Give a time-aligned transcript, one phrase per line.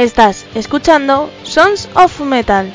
[0.00, 2.72] Estás escuchando Sons of Metal.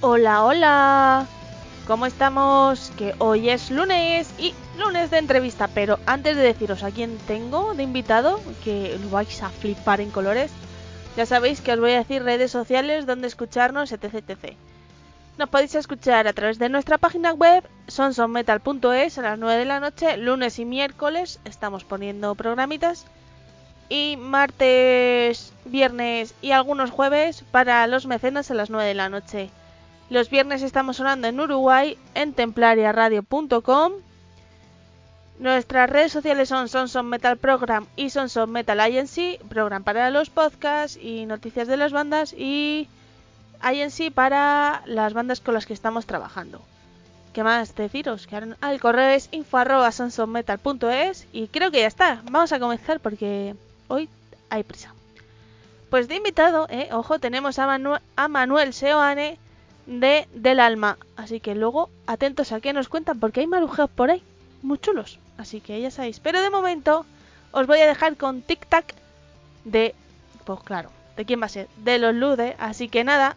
[0.00, 1.26] Hola, hola.
[1.86, 2.90] ¿Cómo estamos?
[2.98, 7.72] Que hoy es lunes y lunes de entrevista, pero antes de deciros a quién tengo
[7.74, 10.50] de invitado, que lo vais a flipar en colores,
[11.16, 14.14] ya sabéis que os voy a decir redes sociales donde escucharnos, etc.
[14.14, 14.56] etc.
[15.38, 19.80] Nos podéis escuchar a través de nuestra página web sonsonmetal.es a las 9 de la
[19.80, 23.04] noche, lunes y miércoles estamos poniendo programitas
[23.90, 29.50] y martes, viernes y algunos jueves para los mecenas a las 9 de la noche.
[30.08, 33.92] Los viernes estamos sonando en Uruguay en templariaradio.com.
[35.38, 38.80] Nuestras redes sociales son Sonson Metal Program y Sonson Metal
[39.50, 42.88] program para los podcasts y noticias de las bandas y
[43.60, 46.60] Agency para las bandas con las que estamos trabajando.
[47.32, 48.26] ¿Qué más deciros?
[48.26, 52.22] Que ahora el correo es info.sonsonmetal.es y creo que ya está.
[52.24, 53.54] Vamos a comenzar porque
[53.88, 54.08] hoy
[54.48, 54.94] hay prisa.
[55.90, 57.78] Pues de invitado, eh, ojo, tenemos a,
[58.16, 59.38] a Manuel Seoane
[59.86, 60.98] de Del Alma.
[61.16, 64.22] Así que luego atentos a qué nos cuentan porque hay marujeos por ahí,
[64.62, 65.18] muy chulos.
[65.38, 66.20] Así que ya sabéis.
[66.20, 67.04] Pero de momento
[67.52, 68.94] os voy a dejar con Tic Tac
[69.64, 69.94] de...
[70.44, 71.68] Pues claro, ¿de quién va a ser?
[71.84, 72.56] De los Lude.
[72.58, 73.36] Así que nada,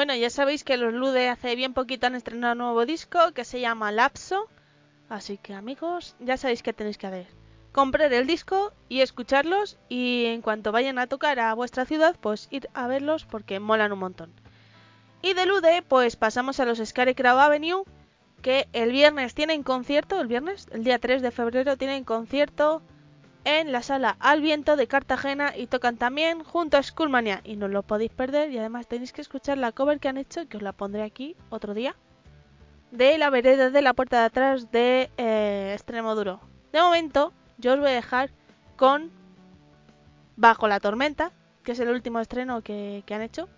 [0.00, 3.44] Bueno, ya sabéis que los Lude hace bien poquito han estrenado un nuevo disco que
[3.44, 4.48] se llama Lapso.
[5.10, 7.26] Así que amigos, ya sabéis qué tenéis que hacer.
[7.70, 12.48] Comprar el disco y escucharlos y en cuanto vayan a tocar a vuestra ciudad, pues
[12.50, 14.32] ir a verlos porque molan un montón.
[15.20, 17.84] Y de Lude, pues pasamos a los Scarecrow Avenue,
[18.40, 22.80] que el viernes tienen concierto, el viernes, el día 3 de febrero tienen concierto
[23.44, 27.68] en la sala Al Viento de Cartagena y tocan también junto a Skullmania y no
[27.68, 30.62] lo podéis perder y además tenéis que escuchar la cover que han hecho, que os
[30.62, 31.96] la pondré aquí otro día,
[32.90, 36.40] de la vereda de la puerta de atrás de eh, Extremo Duro.
[36.72, 38.30] De momento, yo os voy a dejar
[38.76, 39.10] con
[40.36, 41.32] Bajo la Tormenta,
[41.62, 43.48] que es el último estreno que, que han hecho.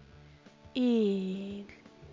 [0.75, 1.67] Y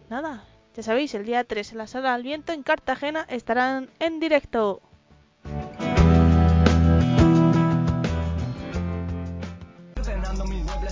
[0.09, 0.43] nada,
[0.75, 4.81] ya sabéis, el día 3 en la sala Al Viento en Cartagena estarán en directo.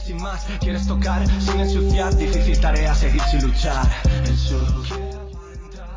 [0.08, 0.46] Sin más.
[0.62, 3.86] Quieres tocar sin ensuciar, difícil tarea seguir sin luchar.
[4.26, 4.64] El sur.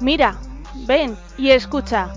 [0.01, 0.37] Mira,
[0.87, 2.13] ven y escucha.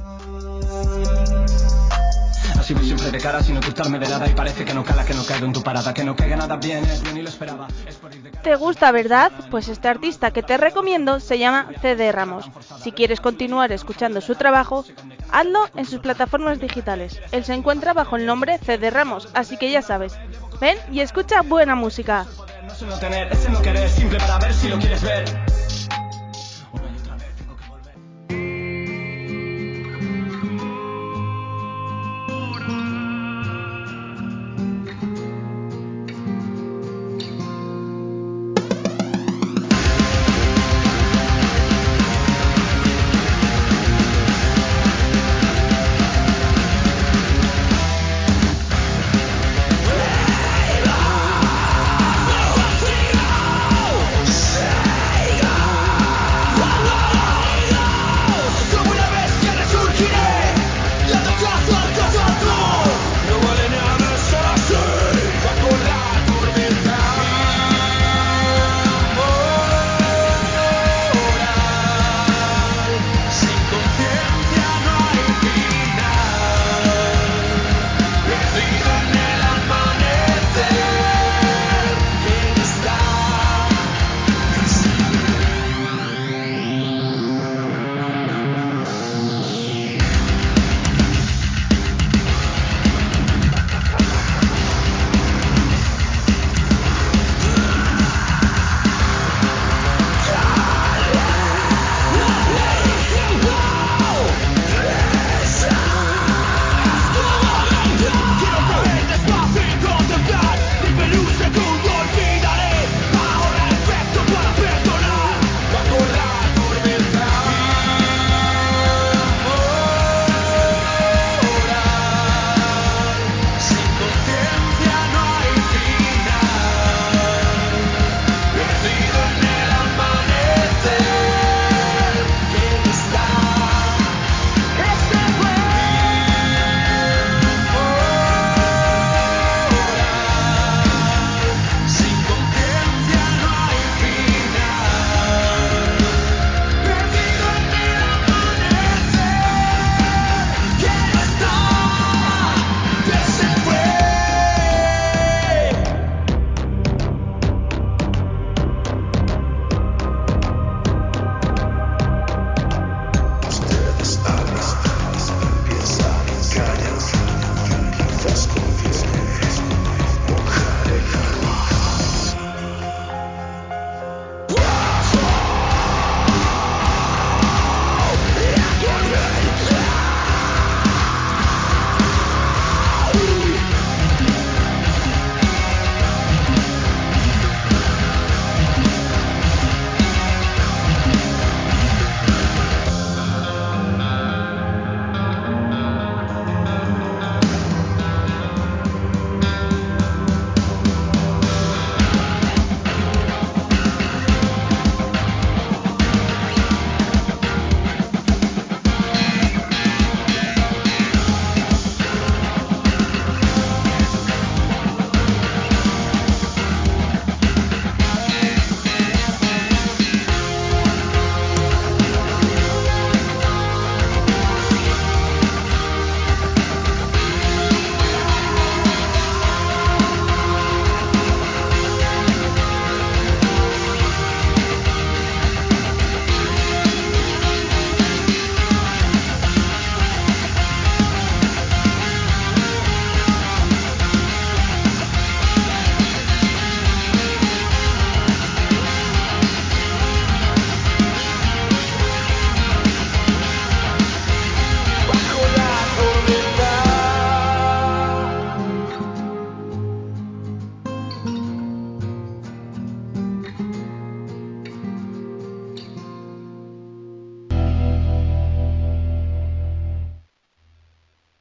[2.57, 5.13] Así voy siempre de cara sin ocultarme de nada y parece que no cala, que
[5.13, 7.67] no caigo en tu parada, que no caiga nada bien, yo ni lo esperaba.
[7.85, 8.41] Es por ir de cara.
[8.41, 9.31] ¿Te gusta, verdad?
[9.51, 12.49] Pues este artista que te recomiendo se llama CD Ramos.
[12.81, 14.85] Si quieres continuar escuchando su trabajo,
[15.29, 17.19] hazlo en sus plataformas digitales.
[17.33, 20.17] Él se encuentra bajo el nombre CD Ramos, así que ya sabes.
[20.63, 22.25] Ven y escucha buena música.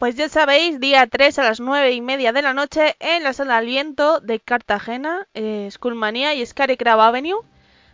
[0.03, 3.33] Pues ya sabéis, día 3 a las 9 y media de la noche en la
[3.33, 7.45] sala Aliento de Cartagena, eh, Skullmania y Scary Crab Avenue.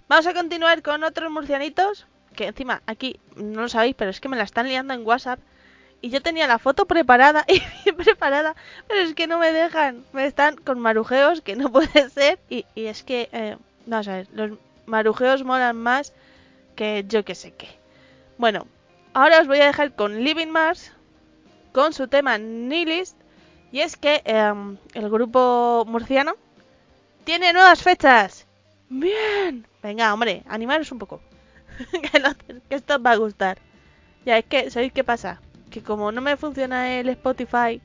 [0.08, 4.30] Vamos a continuar con otros murcianitos, que encima aquí no lo sabéis, pero es que
[4.30, 5.38] me la están liando en WhatsApp.
[6.00, 10.02] Y yo tenía la foto preparada y bien preparada, pero es que no me dejan.
[10.14, 12.38] Me están con marujeos que no puede ser.
[12.48, 16.14] Y, y es que, eh, vamos a ver, los marujeos molan más
[16.74, 17.68] que yo que sé qué.
[18.38, 18.66] Bueno,
[19.12, 20.90] ahora os voy a dejar con Living Mars,
[21.72, 23.16] con su tema Nihilist.
[23.72, 26.34] Y es que em, el grupo murciano
[27.24, 28.46] tiene nuevas fechas.
[28.88, 29.66] Bien.
[29.82, 31.20] Venga, hombre, animaros un poco.
[32.12, 32.34] que, no-
[32.68, 33.58] que esto os va a gustar.
[34.24, 35.40] Ya, es que, ¿sabéis qué pasa?
[35.70, 37.80] Que como no me funciona el Spotify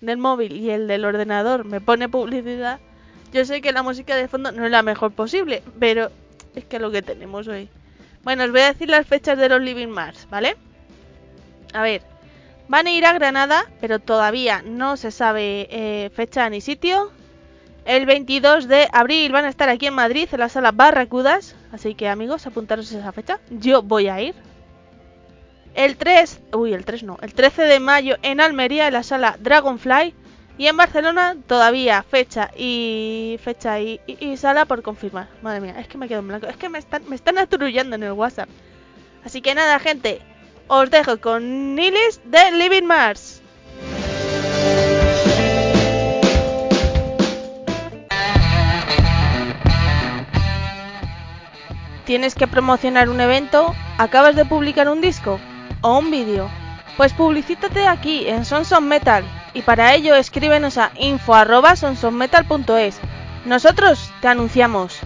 [0.00, 2.80] del móvil y el del ordenador me pone publicidad,
[3.32, 6.10] yo sé que la música de fondo no es la mejor posible, pero
[6.54, 7.68] es que es lo que tenemos hoy.
[8.24, 10.56] Bueno, os voy a decir las fechas de los Living Mars, ¿vale?
[11.72, 12.02] A ver,
[12.68, 17.10] van a ir a Granada, pero todavía no se sabe eh, fecha ni sitio.
[17.84, 21.54] El 22 de abril van a estar aquí en Madrid, en la sala Barracudas.
[21.72, 23.38] Así que amigos, apuntaros esa fecha.
[23.50, 24.34] Yo voy a ir.
[25.74, 29.36] El 3, uy, el 3 no, el 13 de mayo en Almería, en la sala
[29.40, 30.14] Dragonfly.
[30.58, 35.28] Y en Barcelona todavía fecha y fecha y, y- sala por confirmar.
[35.42, 36.46] Madre mía, es que me quedo en blanco.
[36.46, 38.48] Es que me están, me están atrullando en el WhatsApp.
[39.22, 40.22] Así que nada, gente,
[40.68, 43.42] os dejo con Nilis de Living Mars.
[52.04, 53.74] ¿Tienes que promocionar un evento?
[53.98, 55.40] ¿Acabas de publicar un disco?
[55.80, 56.48] ¿O un vídeo?
[56.96, 63.00] Pues publicítate aquí en Sons of Metal y para ello escríbenos a info@sonsofmetal.es.
[63.44, 65.00] Nosotros te anunciamos.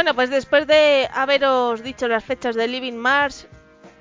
[0.00, 3.46] Bueno, pues después de haberos dicho las fechas de Living Mars,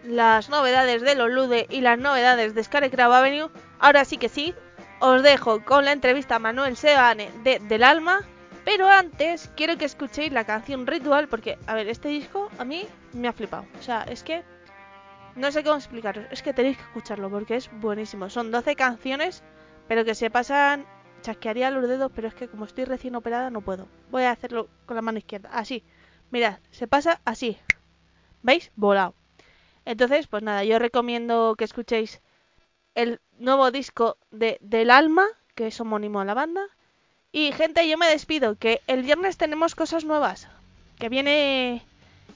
[0.06, 4.56] las novedades de Lolude y las novedades de Scarecrow Avenue, ahora sí que sí,
[5.02, 8.22] os dejo con la entrevista a Manuel Sebane de Del Alma,
[8.64, 12.88] pero antes quiero que escuchéis la canción Ritual porque, a ver, este disco a mí
[13.12, 13.66] me ha flipado.
[13.78, 14.46] O sea, es que
[15.36, 18.30] no sé cómo explicaros, es que tenéis que escucharlo porque es buenísimo.
[18.30, 19.44] Son 12 canciones,
[19.90, 20.86] pero que se pasan
[21.20, 23.88] chasquearía los dedos, pero es que como estoy recién operada no puedo.
[24.12, 25.84] Voy a hacerlo con la mano izquierda, así.
[26.32, 27.58] Mirad, se pasa así.
[28.42, 28.72] ¿Veis?
[28.76, 29.16] Volado.
[29.86, 32.22] Entonces, pues nada, yo recomiendo que escuchéis
[32.96, 36.62] el nuevo disco de Del Alma, que es homónimo a la banda.
[37.32, 40.48] Y gente, yo me despido, que el viernes tenemos cosas nuevas.
[40.98, 41.84] Que viene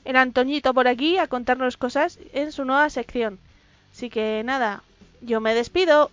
[0.05, 3.39] el Antoñito por aquí a contarnos cosas en su nueva sección.
[3.91, 4.83] Así que nada,
[5.21, 6.11] yo me despido.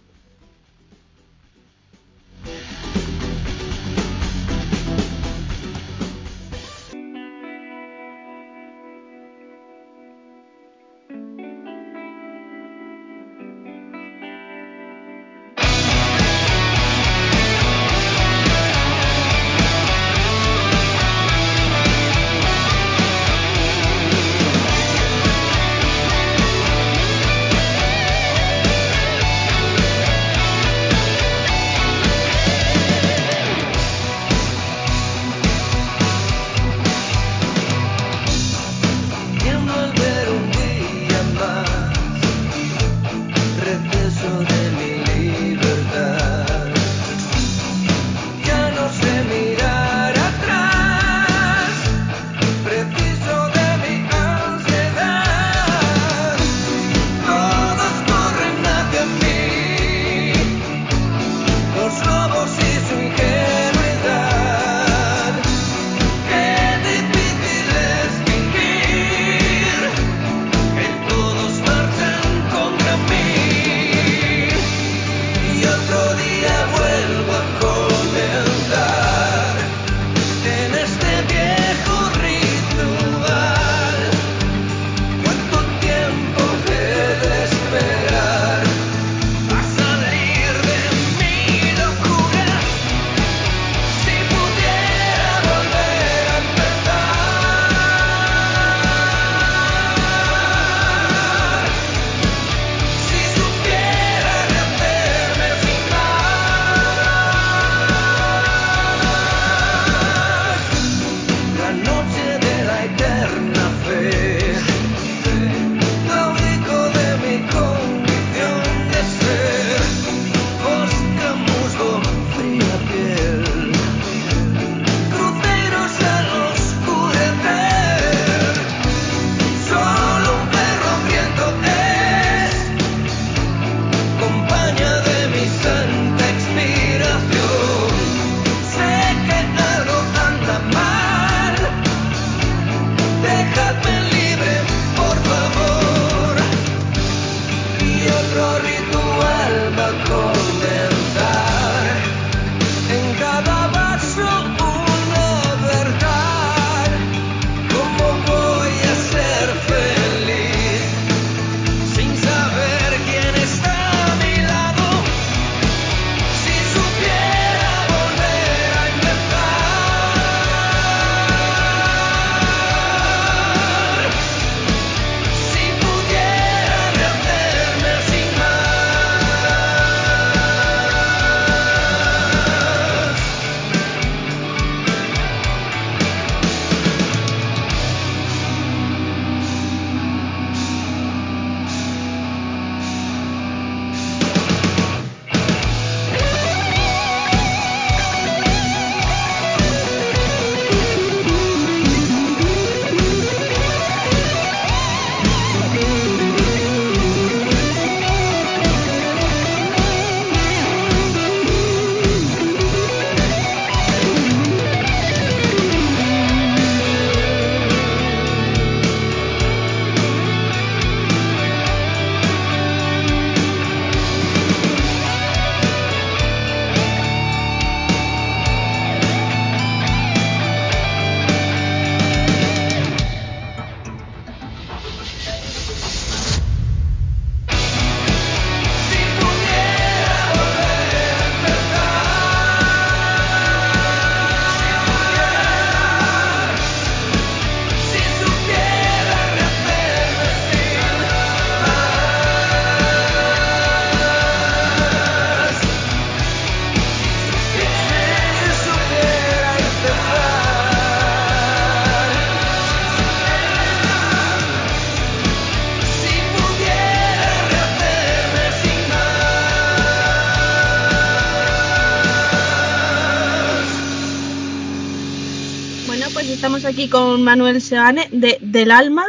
[276.71, 279.05] Aquí con Manuel Seane de Del Alma.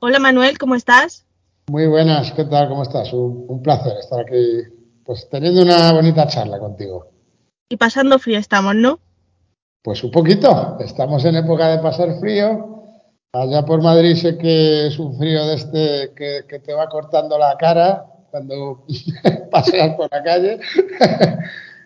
[0.00, 1.24] Hola Manuel, ¿cómo estás?
[1.70, 2.68] Muy buenas, ¿qué tal?
[2.68, 3.10] ¿Cómo estás?
[3.14, 4.64] Un, placer estar aquí,
[5.02, 7.06] pues teniendo una bonita charla contigo.
[7.70, 8.98] Y pasando frío estamos, ¿no?
[9.82, 12.82] Pues un poquito, estamos en época de pasar frío.
[13.32, 17.38] Allá por Madrid sé que es un frío de este que, que te va cortando
[17.38, 18.84] la cara cuando
[19.50, 20.60] paseas por la calle.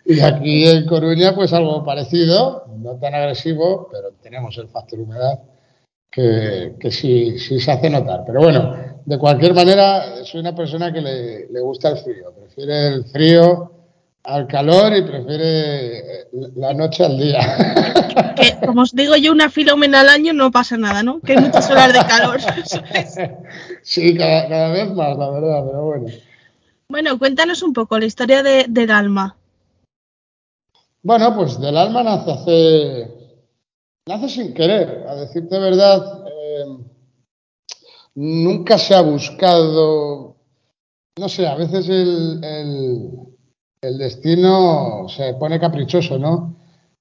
[0.05, 5.39] Y aquí en Coruña, pues algo parecido, no tan agresivo, pero tenemos el factor humedad
[6.11, 8.23] que, que sí, sí se hace notar.
[8.25, 12.87] Pero bueno, de cualquier manera, soy una persona que le, le gusta el frío, prefiere
[12.87, 13.71] el frío
[14.23, 17.41] al calor y prefiere la noche al día.
[18.35, 21.21] Que, como os digo yo, una filomena al año no pasa nada, ¿no?
[21.21, 22.41] Que hay muchas horas de calor.
[23.81, 26.07] sí, cada, cada, vez más, la verdad, pero bueno.
[26.89, 29.37] Bueno, cuéntanos un poco la historia de, del alma.
[31.05, 33.41] Bueno, pues del alma nace hace,
[34.09, 36.25] nace sin querer, a decirte verdad.
[36.25, 36.65] Eh,
[38.15, 40.35] nunca se ha buscado,
[41.19, 43.11] no sé, a veces el, el,
[43.81, 46.55] el destino se pone caprichoso, ¿no?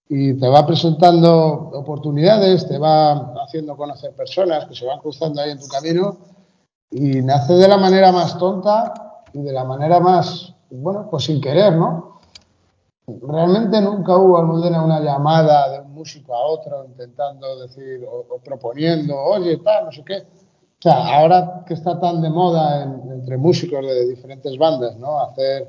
[0.07, 5.53] y te va presentando oportunidades, te va haciendo conocer personas que se van cruzando ahí
[5.53, 6.19] en tu camino
[6.91, 11.41] y nace de la manera más tonta y de la manera más, bueno, pues sin
[11.41, 12.14] querer, ¿no?
[13.07, 19.15] Realmente nunca hubo, Almudena, una llamada de un músico a otro intentando decir o, proponiendo,
[19.17, 20.17] oye, tal, no sé qué.
[20.17, 25.21] O sea, ahora que está tan de moda entre músicos de diferentes bandas, ¿no?
[25.21, 25.69] Hacer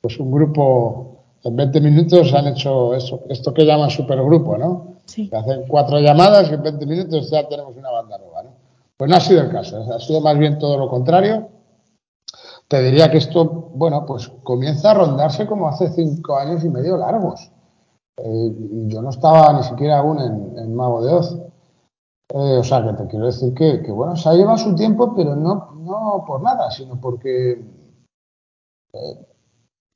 [0.00, 4.96] pues un grupo en 20 minutos han hecho eso, esto que llaman supergrupo, ¿no?
[5.04, 5.28] Sí.
[5.32, 8.50] hacen cuatro llamadas y en 20 minutos ya tenemos una banda nueva, ¿no?
[8.96, 11.48] Pues no ha sido el caso, ha sido más bien todo lo contrario
[12.70, 16.96] te diría que esto, bueno, pues comienza a rondarse como hace cinco años y medio
[16.96, 17.50] largos.
[18.16, 18.54] Eh,
[18.86, 20.20] yo no estaba ni siquiera aún
[20.56, 21.36] en, Mago de Oz.
[22.32, 25.34] Eh, o sea, que te quiero decir que, bueno, se ha llevado su tiempo, pero
[25.34, 27.60] no, no por nada, sino porque,
[28.92, 29.26] eh,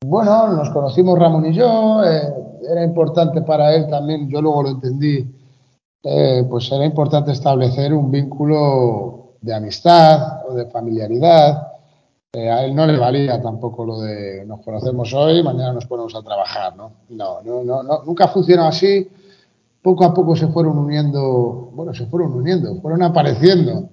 [0.05, 5.33] bueno, nos conocimos Ramón y yo, era importante para él también, yo luego lo entendí,
[6.51, 11.74] pues era importante establecer un vínculo de amistad o de familiaridad
[12.35, 16.17] eh, a él no le valía tampoco lo de nos conocemos hoy, mañana nos ponemos
[16.17, 16.91] a trabajar, ¿no?
[17.11, 19.09] No, no, no, nunca funcionó así.
[19.81, 23.89] Poco a poco se fueron uniendo, bueno, se fueron uniendo, fueron apareciendo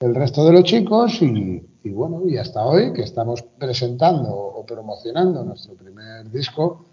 [0.00, 5.44] el resto de los chicos y bueno, y hasta hoy que estamos presentando o promocionando
[5.44, 6.86] nuestro primer disco,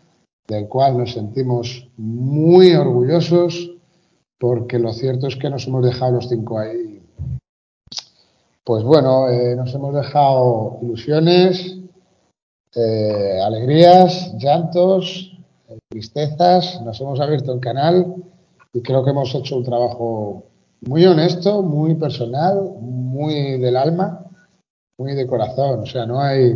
[0.48, 3.72] del cual nos sentimos muy orgullosos
[4.38, 6.91] porque lo cierto es que nos hemos dejado los cinco ahí
[8.64, 11.80] pues bueno, eh, nos hemos dejado ilusiones,
[12.76, 15.32] eh, alegrías, llantos,
[15.68, 18.16] eh, tristezas, nos hemos abierto el canal
[18.72, 20.44] y creo que hemos hecho un trabajo
[20.82, 24.26] muy honesto, muy personal, muy del alma,
[24.98, 25.82] muy de corazón.
[25.82, 26.56] O sea, no hay.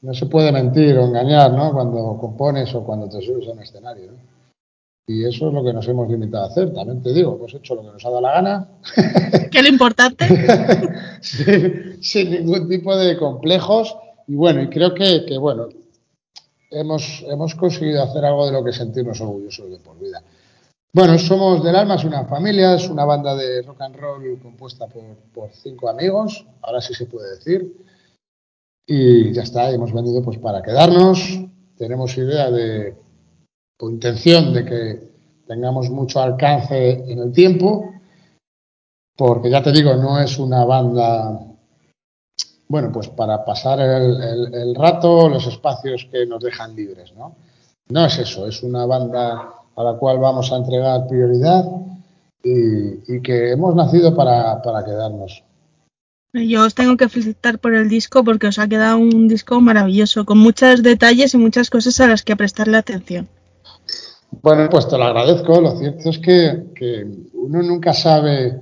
[0.00, 1.72] no se puede mentir o engañar, ¿no?
[1.72, 4.33] Cuando compones o cuando te subes a un escenario, ¿no?
[5.06, 6.72] Y eso es lo que nos hemos limitado a hacer.
[6.72, 8.68] También te digo, hemos hecho lo que nos ha dado la gana.
[9.50, 10.26] ¿Qué es lo importante?
[12.00, 13.96] sin, ningún tipo de complejos.
[14.26, 15.68] Y bueno, y creo que, que, bueno,
[16.70, 20.22] hemos, hemos conseguido hacer algo de lo que sentimos orgullosos de por vida.
[20.94, 24.86] Bueno, somos del alma, es una familia, es una banda de rock and roll compuesta
[24.86, 25.02] por,
[25.34, 27.76] por cinco amigos, ahora sí se puede decir.
[28.86, 31.40] Y ya está, hemos venido pues para quedarnos.
[31.76, 32.94] Tenemos idea de,
[33.78, 35.14] o intención de que
[35.46, 37.92] tengamos mucho alcance en el tiempo,
[39.16, 41.40] porque ya te digo, no es una banda,
[42.68, 47.36] bueno, pues para pasar el, rato, los espacios que nos dejan libres, ¿no?
[47.88, 51.64] No es eso, es una banda a la cual vamos a entregar prioridad
[52.42, 55.42] y, que hemos nacido para, para quedarnos.
[56.32, 60.24] Yo os tengo que felicitar por el disco porque os ha quedado un disco maravilloso,
[60.24, 63.28] con muchos detalles y muchas cosas a las que prestarle atención.
[64.42, 65.60] Bueno, pues te lo agradezco.
[65.60, 68.60] Lo cierto es que, uno nunca sabe,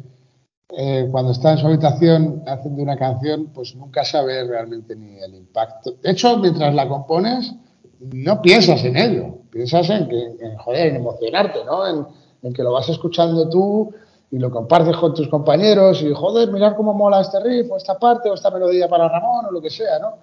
[0.77, 5.35] eh, cuando está en su habitación haciendo una canción, pues nunca sabe realmente ni el
[5.35, 5.95] impacto.
[6.03, 7.55] De hecho, mientras la compones,
[8.01, 9.39] no piensas en ello.
[9.51, 11.87] Piensas en que, en, joder, en emocionarte, ¿no?
[11.87, 13.93] En, que lo vas escuchando tú
[14.33, 17.97] y lo compartes con tus compañeros y, joder, mirar cómo mola este riff o esta
[17.99, 20.15] parte o esta melodía para Ramón o lo que sea, ¿no?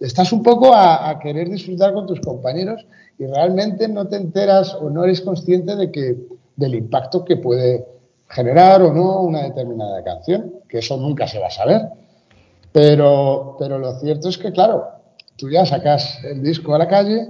[0.00, 2.86] estás un poco a, querer disfrutar con tus compañeros
[3.18, 6.16] y realmente no te enteras o no eres consciente de que
[6.56, 7.86] del impacto que puede
[8.28, 11.82] generar o no una determinada canción, que eso nunca se va a saber.
[12.72, 14.84] Pero, pero lo cierto es que, claro,
[15.36, 17.28] tú ya sacas el disco a la calle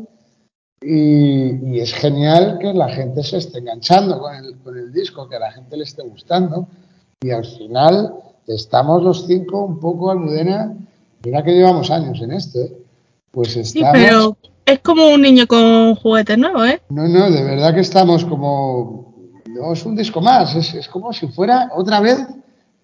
[0.80, 5.36] Y, es genial que la gente se esté enganchando con el, con el disco, que
[5.36, 6.68] a la gente le esté gustando.
[7.20, 8.14] Y al final
[8.46, 10.76] estamos los cinco un poco, Almudena,
[11.24, 12.76] mira que llevamos años en esto, ¿eh?
[13.30, 13.98] pues estamos...
[13.98, 16.82] Sí, pero es como un niño con juguetes nuevos, ¿eh?
[16.88, 19.14] No, no, de verdad que estamos como...
[19.46, 22.18] No es un disco más, es, es como si fuera otra vez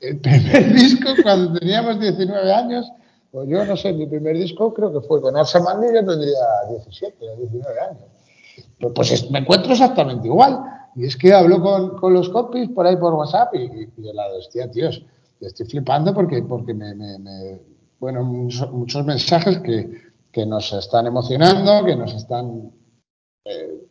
[0.01, 2.91] el primer disco cuando teníamos 19 años.
[3.31, 6.39] Pues yo no sé, mi primer disco creo que fue con Arsa Mandi, yo tendría
[6.71, 8.03] 17 o 19 años.
[8.79, 10.61] Pues, pues me encuentro exactamente igual.
[10.95, 14.03] Y es que hablo con, con los copies por ahí por WhatsApp y, y, y
[14.03, 15.05] de lado, hostia, tíos,
[15.41, 17.61] estoy flipando porque, porque me, me, me
[17.99, 20.02] bueno, muchos, muchos mensajes que,
[20.33, 22.73] que, nos están emocionando, que nos están
[23.45, 23.87] eh,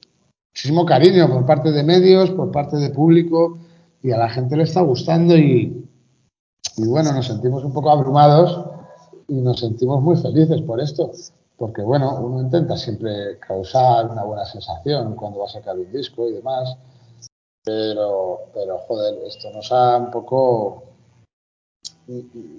[0.52, 3.58] muchísimo cariño por parte de medios, por parte de público
[4.02, 5.88] y a la gente le está gustando y,
[6.78, 8.66] y bueno, nos sentimos un poco abrumados
[9.28, 11.12] y nos sentimos muy felices por esto,
[11.58, 16.28] porque bueno, uno intenta siempre causar una buena sensación cuando va a sacar un disco
[16.28, 16.76] y demás,
[17.64, 20.91] pero, pero joder, esto nos ha un poco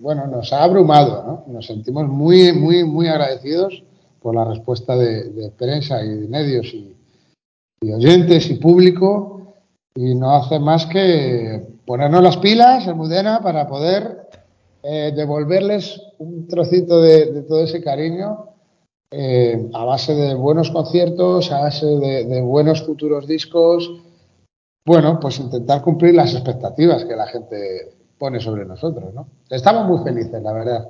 [0.01, 1.53] bueno, nos ha abrumado, ¿no?
[1.53, 3.83] Nos sentimos muy, muy, muy agradecidos
[4.21, 6.95] por la respuesta de, prensa y medios y,
[7.91, 9.55] oyentes y público
[9.95, 14.29] y no hace más que ponernos las pilas en Mudena para poder
[14.83, 18.47] eh, devolverles un trocito de, todo ese cariño
[19.11, 23.91] eh, a base de buenos conciertos, a base de buenos futuros discos.
[24.87, 29.27] Bueno, pues intentar cumplir las expectativas que la gente pone sobre nosotros, ¿no?
[29.51, 30.87] Estamos muy felices, la verdad.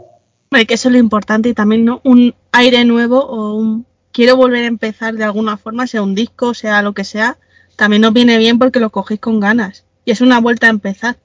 [0.51, 2.03] Que eso es lo importante y también ¿no?
[2.05, 6.53] un aire nuevo o un quiero volver a empezar de alguna forma, sea un disco,
[6.53, 7.39] sea lo que sea,
[7.75, 11.17] también nos viene bien porque lo cogéis con ganas y es una vuelta a empezar.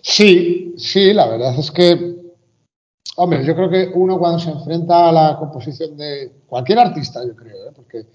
[0.00, 2.14] Sí, sí, la verdad es que,
[3.16, 7.34] hombre, yo creo que uno cuando se enfrenta a la composición de cualquier artista, yo
[7.34, 7.72] creo, ¿eh?
[7.74, 8.06] porque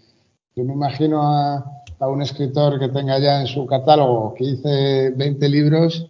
[0.55, 5.49] yo me imagino a, a un escritor que tenga ya en su catálogo 15, 20
[5.49, 6.09] libros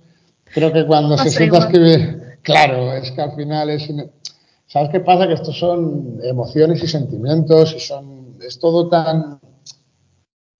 [0.54, 3.90] Creo que cuando se sienta a escribir, claro, es que al final es...
[4.66, 5.28] ¿Sabes qué pasa?
[5.28, 8.38] Que estos son emociones y sentimientos y son...
[8.42, 9.40] Es todo tan...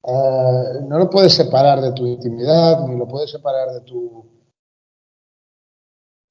[0.02, 4.26] Uh, no lo puedes separar de tu intimidad, ni lo puedes separar de tu...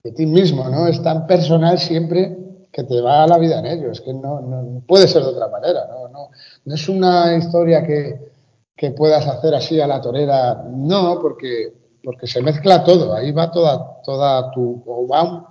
[0.02, 0.86] de ti mismo, ¿no?
[0.86, 2.36] Es tan personal siempre
[2.72, 3.90] que te va la vida en ello.
[3.90, 6.08] Es que no, no puede ser de otra manera, ¿no?
[6.08, 6.30] No,
[6.64, 8.32] no es una historia que,
[8.76, 13.50] que puedas hacer así a la torera, no, porque porque se mezcla todo, ahí va
[13.50, 15.44] toda, toda tu, o va un,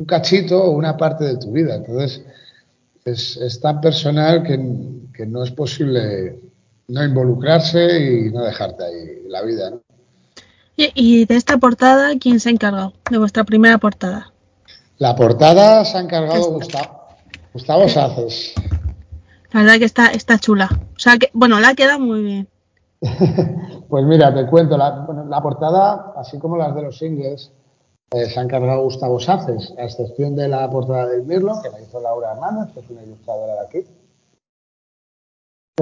[0.00, 1.76] un cachito o una parte de tu vida.
[1.76, 2.24] Entonces,
[3.04, 4.58] es, es tan personal que,
[5.14, 6.40] que, no es posible
[6.88, 9.70] no involucrarse y no dejarte ahí la vida.
[9.70, 9.82] ¿no?
[10.76, 12.94] Y, y, de esta portada, ¿quién se ha encargado?
[13.10, 14.32] De vuestra primera portada.
[14.98, 17.08] La portada se ha encargado Gustavo,
[17.52, 18.54] Gustavo Saces.
[19.52, 20.68] La verdad que está, está chula.
[20.94, 22.48] O sea, que, bueno, la ha quedado muy bien.
[23.90, 27.50] Pues mira, te cuento, la, portada, así como las de los singles,
[28.12, 31.80] eh, se ha encargado Gustavo Saces, a excepción de la portada del Mirlo, que la
[31.80, 33.78] hizo Laura Hernández, que es una ilustradora de aquí.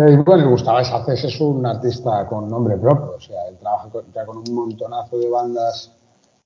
[0.01, 4.11] Eh, bueno, Gustavo Saces es un artista con nombre propio, o sea, él trabaja con,
[4.11, 5.93] ya con un montonazo de bandas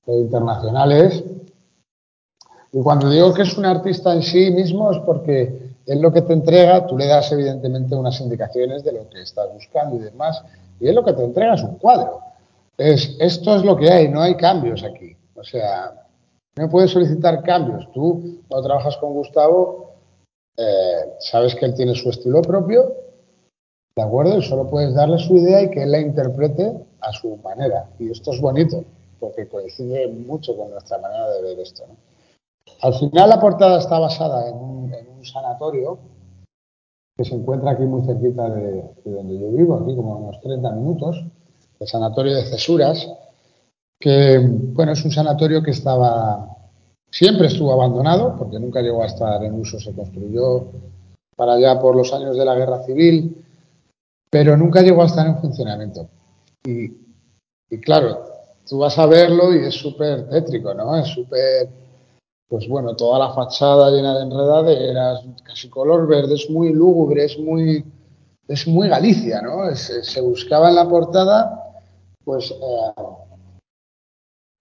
[0.05, 1.23] internacionales.
[2.73, 6.23] Y cuando digo que es un artista en sí mismo es porque él lo que
[6.23, 10.43] te entrega, tú le das evidentemente unas indicaciones de lo que estás buscando y demás,
[10.79, 12.19] y es lo que te entrega es un cuadro.
[12.77, 15.15] Es, esto es lo que hay, no hay cambios aquí.
[15.35, 16.07] O sea,
[16.55, 17.91] no puedes solicitar cambios.
[17.91, 19.91] Tú, cuando trabajas con Gustavo,
[20.57, 22.95] eh, sabes que él tiene su estilo propio,
[23.95, 24.37] ¿de acuerdo?
[24.37, 27.89] Y solo puedes darle su idea y que él la interprete a su manera.
[27.99, 28.83] Y esto es bonito,
[29.19, 31.83] porque coincide mucho con nuestra manera de ver esto.
[32.81, 35.97] Al final, la portada está basada en un sanatorio
[37.15, 40.71] que se encuentra aquí muy cerquita de, de, donde yo vivo, aquí como unos 30
[40.71, 41.23] minutos,
[41.79, 43.07] el Sanatorio de Cesuras,
[43.99, 46.57] que bueno, es un sanatorio que estaba,
[47.09, 50.67] siempre estuvo abandonado, porque nunca llegó a estar en uso, se construyó
[51.35, 53.43] para allá por los años de la Guerra Civil,
[54.29, 56.09] pero nunca llegó a estar en funcionamiento.
[56.65, 56.91] Y,
[57.69, 58.25] y claro,
[58.67, 60.95] tú vas a verlo y es súper tétrico, ¿no?
[60.95, 61.69] Es súper
[62.53, 67.39] pues bueno, toda la fachada llena de enredaderas, casi color verde, es muy lúgubre, es
[67.39, 67.83] muy,
[68.47, 69.67] es muy Galicia, ¿no?
[69.67, 71.73] Es, se buscaba en la portada,
[72.23, 73.01] pues, eh,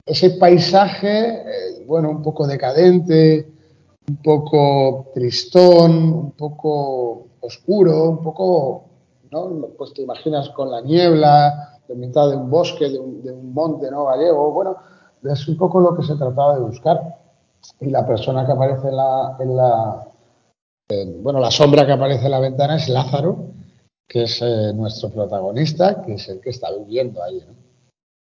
[0.06, 3.52] ese paisaje, eh, bueno, un poco decadente,
[4.08, 8.84] un poco tristón, un poco oscuro, un poco,
[9.30, 9.68] ¿no?
[9.76, 13.52] Pues te imaginas con la niebla, en mitad de un bosque, de un, de un
[13.52, 14.06] monte, ¿no?
[14.06, 14.76] Gallego, bueno,
[15.22, 17.20] es un poco lo que se trataba de buscar
[17.80, 20.08] y la persona que aparece en la, en la
[20.88, 23.52] eh, bueno, la sombra que aparece en la ventana es Lázaro,
[24.06, 27.40] que es eh, nuestro protagonista, que es el que está viviendo ahí.
[27.46, 27.54] ¿no?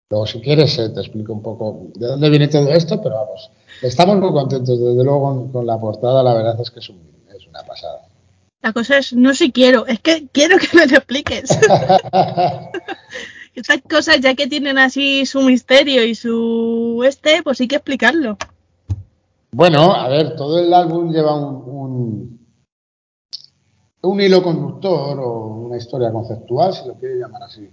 [0.10, 3.52] Luego, si quieres, eh, te explico un poco de dónde viene todo esto, pero vamos,
[3.82, 7.00] estamos muy contentos, desde luego, con, con la portada, la verdad es que es, un,
[7.36, 8.08] es una pasada.
[8.62, 11.50] La cosa es, no si quiero, es que quiero que me lo expliques.
[13.56, 18.38] Estas cosas, ya que tienen así su misterio y su este, pues hay que explicarlo.
[19.58, 22.48] Bueno, a ver, todo el álbum lleva un, un,
[24.04, 27.68] un hilo conductor o una historia conceptual, si lo quiere llamar así.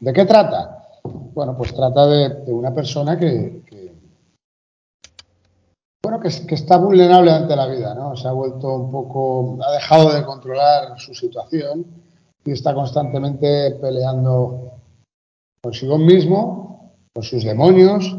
[0.00, 0.88] ¿De qué trata?
[1.04, 3.94] Bueno, pues trata de, de una persona que, que
[6.02, 8.16] bueno, que, que, está vulnerable ante la vida, ¿no?
[8.16, 11.86] Se ha vuelto un poco, ha dejado de controlar su situación
[12.44, 14.72] y está constantemente peleando
[15.62, 18.16] consigo mismo, con sus demonios,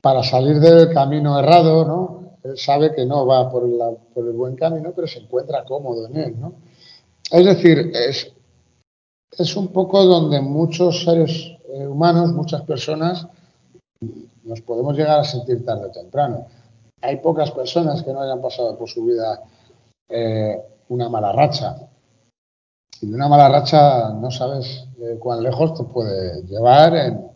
[0.00, 2.20] para salir del camino errado, ¿no?
[2.42, 6.06] Él sabe que no va por, la, por el buen camino, pero se encuentra cómodo
[6.06, 6.54] en él, ¿no?
[7.30, 8.32] Es decir, es,
[9.38, 13.26] es un poco donde muchos seres eh, humanos, muchas personas,
[14.42, 16.46] nos podemos llegar a sentir tarde o temprano.
[17.02, 19.42] Hay pocas personas que no hayan pasado por su vida
[20.08, 21.76] eh, una mala racha.
[23.00, 27.30] Y de una mala racha no sabes eh, cuán lejos te puede llevar en,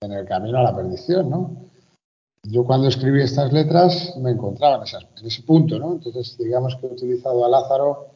[0.00, 1.71] en, el camino a la perdición, ¿no?
[2.44, 5.92] Yo cuando escribí estas letras me encontraba en, ese punto, ¿no?
[5.92, 8.08] Entonces, digamos que he utilizado a Lázaro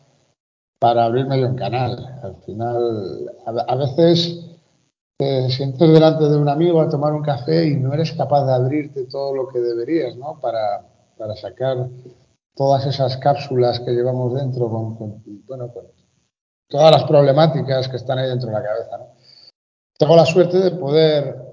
[0.80, 2.18] para abrirme yo un canal.
[2.22, 4.44] Al final, a, veces
[5.16, 8.54] te sientes delante de un amigo a tomar un café y no eres capaz de
[8.54, 10.40] abrirte todo lo que deberías, ¿no?
[10.40, 10.84] Para,
[11.16, 11.88] para sacar
[12.56, 15.84] todas esas cápsulas que llevamos dentro con, con bueno, con
[16.68, 19.06] todas las problemáticas que están ahí dentro de la cabeza, ¿no?
[19.96, 21.45] Tengo la suerte de poder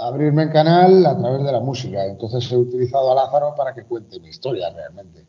[0.00, 2.04] abrirme en canal a través de la música.
[2.04, 5.26] Entonces he utilizado a Lázaro para que cuente mi historia realmente.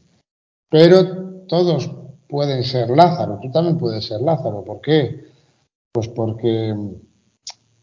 [0.70, 1.90] Pero todos
[2.28, 4.64] pueden ser Lázaro, tú también puedes ser Lázaro.
[4.64, 5.26] ¿Por qué?
[5.92, 6.76] Pues porque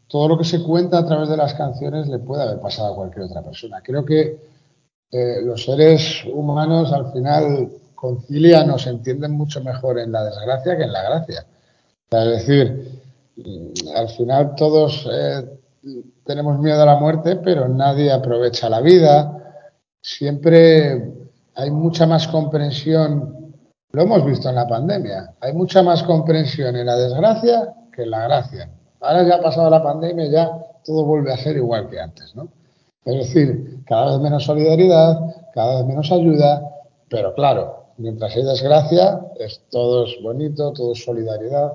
[0.09, 2.97] todo lo que se cuenta a través de las canciones le puede haber pasado a
[2.97, 3.81] cualquier otra persona.
[3.83, 4.41] Creo que
[5.11, 10.77] eh, los seres humanos al final concilian o se entienden mucho mejor en la desgracia
[10.77, 11.47] que en la gracia.
[12.09, 13.03] Es decir,
[13.97, 15.59] al final todos eh,
[16.27, 19.33] tenemos miedo a la muerte, pero nadie aprovecha la vida.
[20.01, 21.13] Siempre
[21.55, 23.37] hay mucha más comprensión
[23.97, 25.35] lo hemos visto en la pandemia.
[25.41, 28.71] Hay mucha más comprensión en la desgracia que en la gracia.
[29.01, 30.51] Ahora ya ha pasado la pandemia, ya
[30.85, 32.47] todo vuelve a ser igual que antes, ¿no?
[33.07, 35.19] Es decir, cada vez menos solidaridad,
[35.55, 36.63] cada vez menos ayuda,
[37.09, 41.73] pero claro, mientras hay desgracia, es, todo es bonito, todo es solidaridad.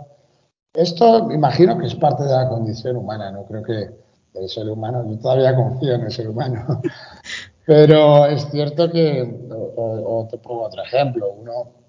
[0.73, 3.89] Esto imagino que es parte de la condición humana, no creo que
[4.33, 6.81] el ser humano, yo todavía confío en el ser humano,
[7.65, 11.81] pero es cierto que, o, te pongo otro ejemplo, uno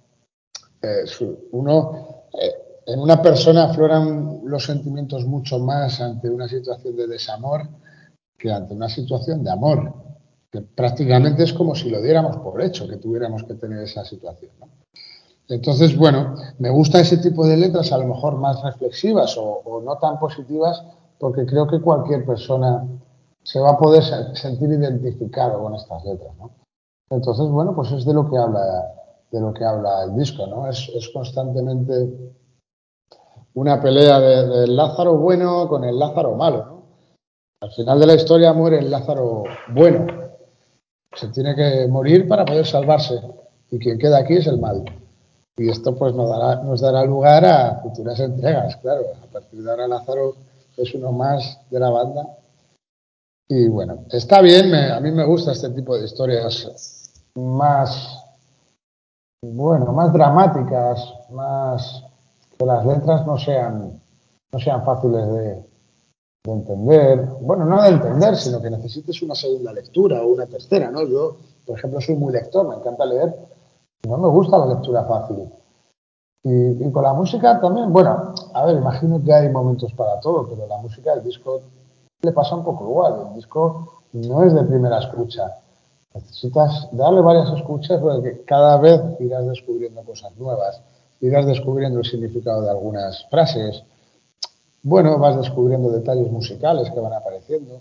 [0.83, 1.05] eh,
[1.53, 7.69] uno, eh, en una persona afloran los sentimientos mucho más ante una situación de desamor
[8.37, 9.95] que ante una situación de amor,
[10.51, 14.51] que prácticamente es como si lo diéramos por hecho, que tuviéramos que tener esa situación.
[15.49, 19.97] Entonces, bueno, me gusta ese tipo de letras, a lo mejor más reflexivas o, no
[19.99, 20.83] tan positivas,
[21.23, 22.85] porque creo que cualquier persona
[23.45, 24.03] se va a poder
[24.35, 26.37] sentir identificado con estas letras.
[26.37, 26.51] ¿no?
[27.11, 28.93] Entonces, bueno, pues es de lo que habla
[29.31, 30.69] de lo que habla el disco, ¿no?
[30.69, 32.35] Es, constantemente
[33.55, 36.83] una pelea del de Lázaro bueno con el Lázaro malo.
[37.61, 40.07] Al final de la historia muere el Lázaro bueno.
[41.15, 43.23] Se tiene que morir para poder salvarse.
[43.71, 44.85] Y quien queda aquí es el mal.
[45.57, 49.03] Y esto pues nos dará, nos dará lugar a futuras entregas, claro.
[49.23, 50.35] A partir de ahora Lázaro
[50.77, 52.39] es uno más de la banda.
[53.49, 58.23] Y bueno, está bien, a mí me gusta este tipo de historias más
[59.45, 62.05] bueno, más dramáticas, más
[62.57, 64.01] que las letras no sean,
[64.53, 65.43] no sean fáciles de,
[66.45, 67.27] de, entender.
[67.41, 71.03] Bueno, no de entender, sino que necesites una segunda lectura o una tercera, ¿no?
[71.03, 73.35] Yo, por ejemplo, soy muy lector, me encanta leer,
[74.07, 75.49] no me gusta la lectura fácil.
[76.45, 80.67] Y, con la música también, bueno, a ver, imagino que hay momentos para todo, pero
[80.67, 81.61] la música, el disco,
[82.21, 83.29] le pasa un poco igual.
[83.29, 85.59] El disco no es de primera escucha
[86.15, 90.83] Necesitas darle varias escuchas porque cada vez irás descubriendo cosas nuevas,
[91.21, 93.83] irás descubriendo el significado de algunas frases.
[94.83, 97.81] Bueno, vas descubriendo detalles musicales que van apareciendo.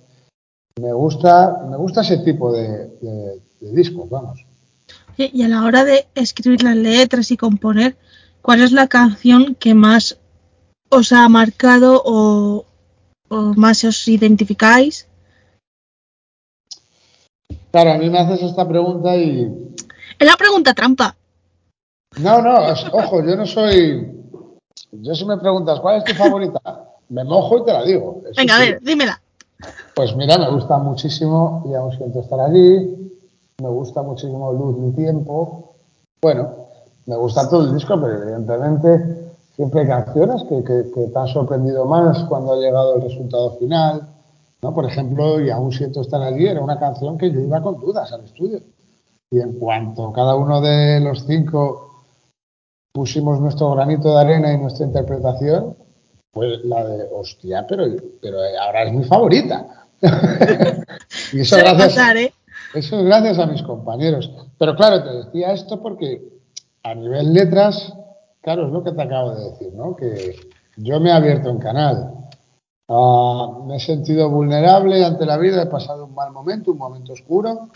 [0.80, 4.46] Me gusta, me gusta ese tipo de, de discos, vamos.
[5.18, 7.98] Y a la hora de escribir las letras y componer,
[8.42, 10.18] ¿cuál es la canción que más
[10.90, 12.66] os ha marcado o,
[13.30, 15.08] o más os identificáis?
[17.72, 19.76] Claro, a mí me haces esta pregunta y...
[20.20, 21.16] Es la pregunta trampa.
[22.20, 22.58] No, no,
[22.92, 24.12] ojo, yo no soy...
[24.92, 26.60] yo si me preguntas cuál es tu favorita,
[27.10, 28.24] me mojo y te la digo.
[28.26, 29.22] Eso Venga, a ver, dímela.
[29.96, 33.12] Pues mira, me gusta muchísimo y aún siento estar allí.
[33.62, 35.76] Me gusta muchísimo Luz mi tiempo.
[36.22, 36.61] Bueno,
[37.06, 41.28] me gusta todo el disco, pero evidentemente siempre hay canciones que, que- que te han
[41.28, 44.08] sorprendido más cuando ha llegado el resultado final.
[44.62, 44.74] ¿no?
[44.74, 48.12] Por ejemplo, y aún siento estar allí, era una canción que yo iba con dudas
[48.14, 48.60] al estudio.
[49.32, 52.04] Y en cuanto cada uno de los cinco
[52.94, 55.76] pusimos nuestro granito de arena y nuestra interpretación,
[56.32, 57.86] pues la de hostia, pero,
[58.22, 59.86] pero ahora es mi favorita.
[61.34, 62.34] y eso gracias, pasar, ¿eh?
[62.74, 64.32] eso es gracias a mis compañeros.
[64.58, 66.41] Pero claro, te decía esto porque
[66.84, 67.94] a nivel letras,
[68.42, 69.96] claro, es lo que te acabo de decir, ¿no?
[69.96, 70.36] Que
[70.78, 72.14] yo me he abierto en canal.
[72.88, 77.14] Ah, me he sentido vulnerable ante la vida, he pasado un mal momento, un momento
[77.14, 77.70] oscuro.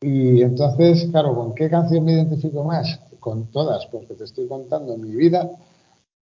[0.00, 3.00] Y entonces, claro, ¿con qué canción me identifico más?
[3.18, 5.48] Con todas, porque te estoy contando mi vida,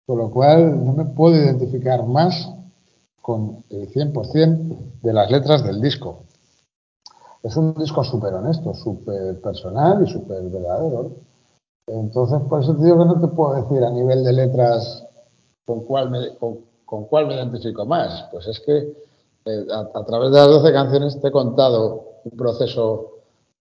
[0.06, 2.48] con lo cual no me puedo identificar más
[3.20, 6.24] con el 100% de las letras del disco.
[7.42, 11.10] Es un disco súper honesto, súper personal y súper verdadero.
[11.86, 15.04] Entonces, por eso te digo que no te puedo decir a nivel de letras
[15.66, 18.26] con cuál me, con, con cuál me identifico más.
[18.32, 18.76] Pues es que
[19.46, 23.10] eh, a, a través de las 12 canciones te he contado un proceso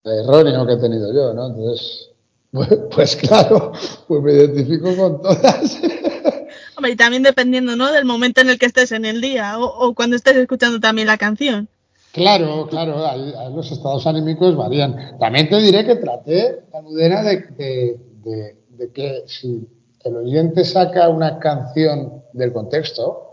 [0.06, 1.48] erróneo que he tenido yo, ¿no?
[1.48, 2.10] Entonces,
[2.52, 3.74] pues, pues claro,
[4.08, 5.80] pues me identifico con todas.
[6.78, 7.92] Hombre, y también dependiendo, ¿no?
[7.92, 11.08] Del momento en el que estés en el día o, o cuando estés escuchando también
[11.08, 11.68] la canción.
[12.14, 15.18] Claro, claro, ahí los estados anímicos varían.
[15.20, 19.68] También te diré que traté, Almudena, de, de- de- de que si
[20.04, 23.30] el oyente saca una canción del contexto,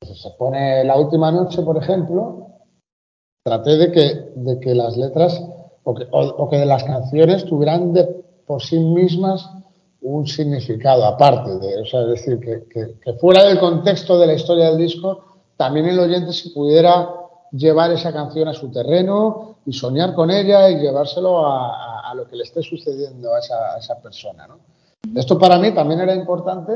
[0.00, 2.48] pues se pone La Última Noche, por ejemplo,
[3.44, 5.42] traté de que, de que las letras
[5.84, 8.04] o que, o- o que las canciones tuvieran de
[8.46, 9.48] por sí mismas
[10.02, 14.26] un significado aparte de, o sea, es decir, que, que- que fuera del contexto de
[14.26, 15.24] la historia del disco,
[15.56, 17.08] también el oyente se pudiera
[17.52, 22.16] llevar esa canción a su terreno y soñar con ella y llevárselo a, a- a
[22.16, 24.46] lo que le esté sucediendo a esa, a esa persona.
[24.46, 24.60] ¿no?
[25.14, 26.72] Esto para mí también era importante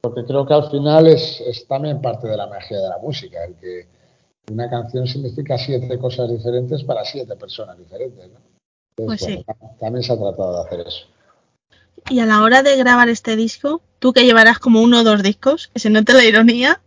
[0.00, 3.44] porque creo que al final es, es también parte de la magia de la música,
[3.44, 3.86] el que
[4.50, 8.28] una canción significa siete cosas diferentes para siete personas diferentes.
[8.28, 8.38] ¿no?
[8.94, 11.06] Pues Entonces, bueno, también se ha tratado de hacer eso.
[12.10, 15.22] Y a la hora de grabar este disco, tú que llevarás como uno o dos
[15.22, 16.80] discos, que se note la ironía,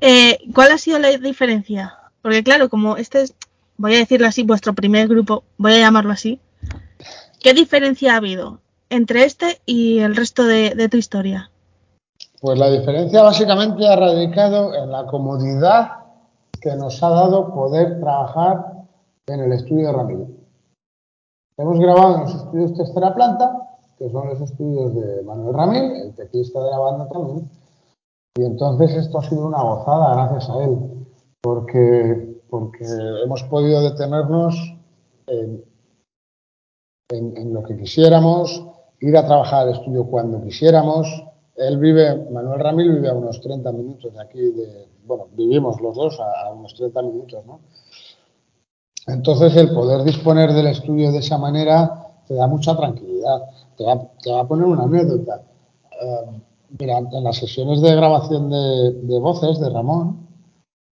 [0.00, 1.94] eh, ¿cuál ha sido la diferencia?
[2.20, 3.34] Porque claro, como este es,
[3.76, 6.40] voy a decirlo así, vuestro primer grupo, voy a llamarlo así,
[7.40, 11.50] ¿qué diferencia ha habido entre este y el resto de, tu historia?
[12.40, 15.90] Pues la diferencia básicamente ha radicado en la comodidad
[16.60, 18.84] que nos ha dado poder trabajar
[19.26, 20.28] en el estudio de Ramiro.
[21.56, 23.68] Hemos grabado en los estudios Tercera Planta,
[23.98, 27.50] que son los estudios de Manuel Ramil, el teclista de la banda también,
[28.36, 30.78] y entonces esto ha sido una gozada gracias a él,
[31.42, 32.84] porque, porque
[33.24, 34.74] hemos podido detenernos
[35.26, 35.62] en,
[37.10, 38.64] en, en lo que quisiéramos,
[39.00, 41.06] ir a trabajar al estudio cuando quisiéramos.
[41.56, 45.96] Él vive, Manuel Ramil vive a unos 30 minutos de aquí, de, bueno, vivimos los
[45.96, 47.60] dos a, a unos 30 minutos, ¿no?
[49.06, 53.42] Entonces, el poder disponer del estudio de esa manera te da mucha tranquilidad.
[53.76, 55.42] Te va, te va a poner una anécdota.
[56.00, 56.40] Eh,
[56.78, 60.28] mira, en las sesiones de grabación de, de voces de Ramón,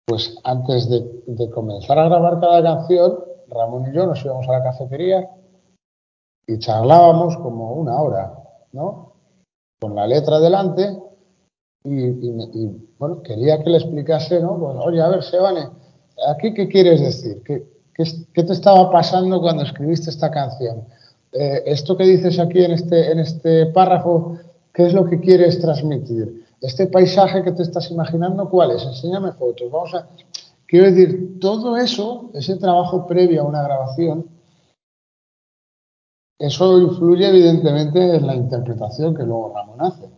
[0.07, 4.53] pues antes de, de comenzar a grabar cada canción, Ramón y yo nos íbamos a
[4.53, 5.31] la cafetería
[6.49, 8.33] y charlábamos como una hora,
[8.73, 9.13] ¿no?
[9.79, 10.99] Con la letra delante
[11.85, 12.11] y,
[12.99, 14.55] bueno, quería que le explicase, ¿no?
[14.55, 15.69] Oye, a ver, Sebane,
[16.29, 17.43] ¿aquí qué quieres decir?
[17.45, 20.85] ¿Qué, qué, qué te estaba pasando cuando escribiste esta canción?
[21.33, 24.39] Eh, esto que dices aquí en este, en este párrafo,
[24.73, 26.47] ¿qué es lo que quieres transmitir?
[26.61, 28.83] Este paisaje que te estás imaginando, ¿cuál es?
[28.85, 29.71] Enséñame fotos.
[29.71, 30.09] Vamos a.
[30.67, 34.27] Quiero decir, todo eso, ese trabajo previo a una grabación,
[36.39, 40.09] eso influye evidentemente en la interpretación que luego Ramón hace.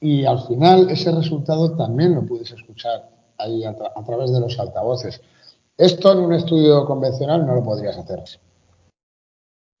[0.00, 3.08] Y al final ese resultado también lo puedes escuchar
[3.38, 5.20] ahí a, tra a, través de los altavoces.
[5.76, 8.24] Esto en un estudio convencional no lo podrías hacer.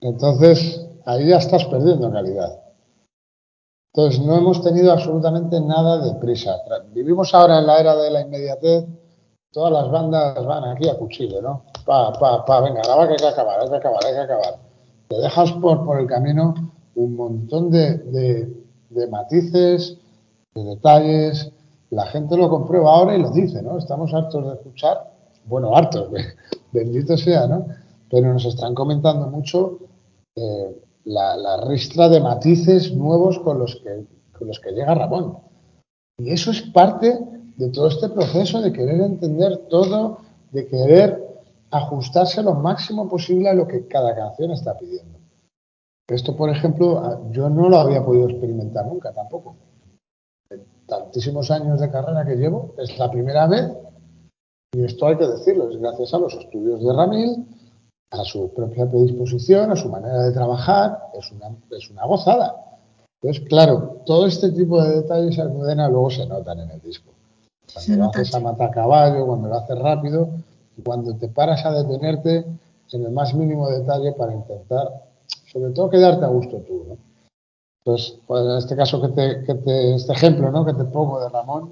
[0.00, 2.60] Entonces, ahí ya estás perdiendo calidad.
[3.92, 6.56] Entonces, no hemos tenido absolutamente nada de prisa.
[6.92, 8.86] Vivimos ahora en la era de la inmediatez.
[9.50, 11.64] Todas las bandas van aquí a cuchillo, ¿no?
[11.84, 14.71] Pa, pa, pa, venga, graba que hay que acabar, hay que acabar, hay que acabar.
[15.12, 16.54] Te dejas por, por el camino
[16.94, 17.98] un montón de,
[18.88, 19.98] de, matices,
[20.54, 21.52] de detalles.
[21.90, 23.76] La gente lo comprueba ahora y lo dice, ¿no?
[23.76, 25.12] Estamos hartos de escuchar,
[25.44, 26.08] bueno, hartos,
[26.72, 27.66] bendito sea, ¿no?
[28.10, 29.80] Pero nos están comentando mucho
[30.34, 35.40] eh, la, la, ristra de matices nuevos con los que, con los que llega Ramón.
[36.16, 37.18] Y eso es parte
[37.58, 40.20] de todo este proceso de querer entender todo,
[40.52, 41.31] de querer
[41.72, 45.18] ajustarse lo máximo posible a lo que cada canción está pidiendo.
[46.08, 49.56] Esto, por ejemplo, yo no lo había podido experimentar nunca tampoco.
[50.50, 53.72] En tantísimos años de carrera que llevo, es la primera vez,
[54.74, 57.46] y esto hay que decirlo, es gracias a los estudios de Ramil,
[58.10, 62.78] a su propia predisposición, a su manera de trabajar, es una, es una gozada.
[63.22, 67.12] Entonces, claro, todo este tipo de detalles Almudena luego se notan en el disco.
[67.72, 70.28] Cuando lo haces a mata caballo, cuando lo haces rápido,
[70.82, 72.44] cuando te paras a detenerte
[72.92, 75.04] en el más mínimo detalle para intentar,
[75.50, 76.84] sobre todo, quedarte a gusto tú.
[76.88, 76.96] ¿no?
[77.84, 80.64] Entonces, pues en este caso, que te, que te, este ejemplo ¿no?
[80.64, 81.70] que te pongo de Ramón,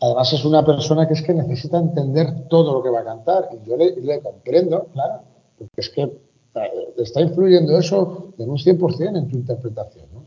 [0.00, 3.48] además es una persona que es que necesita entender todo lo que va a cantar,
[3.52, 5.22] y yo le, le comprendo, claro,
[5.58, 10.06] porque es que eh, está influyendo eso en un 100% en tu interpretación.
[10.12, 10.24] ¿no?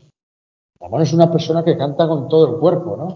[0.80, 3.14] Ramón es una persona que canta con todo el cuerpo, ¿no?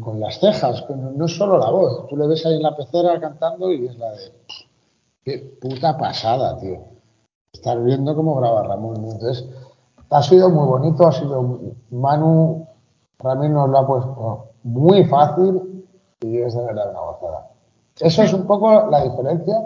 [0.00, 2.08] Con las cejas, no es solo la voz.
[2.08, 4.32] Tú le ves ahí en la pecera cantando y es la de.
[5.22, 6.78] Qué puta pasada, tío.
[7.52, 8.96] Estar viendo cómo graba Ramón.
[8.96, 9.48] Entonces,
[10.10, 11.60] ha sido muy bonito, ha sido.
[11.90, 12.66] Manu
[13.20, 15.86] Ramón nos lo ha puesto muy fácil
[16.20, 17.50] y es de verdad una gozada.
[18.00, 19.56] Eso es un poco la diferencia,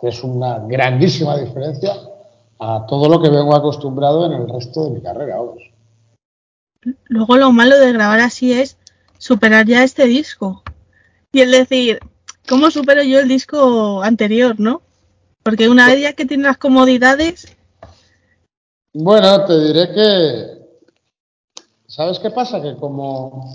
[0.00, 1.92] que es una grandísima diferencia
[2.58, 5.38] a todo lo que vengo acostumbrado en el resto de mi carrera.
[7.08, 8.76] Luego lo malo de grabar así es
[9.18, 10.62] superar ya este disco.
[11.32, 12.00] Y el decir,
[12.48, 14.82] ¿cómo supero yo el disco anterior, no?
[15.42, 17.56] Porque una vez ya que tiene las comodidades.
[18.92, 20.62] Bueno, te diré que.
[21.86, 22.60] ¿Sabes qué pasa?
[22.60, 23.54] Que como.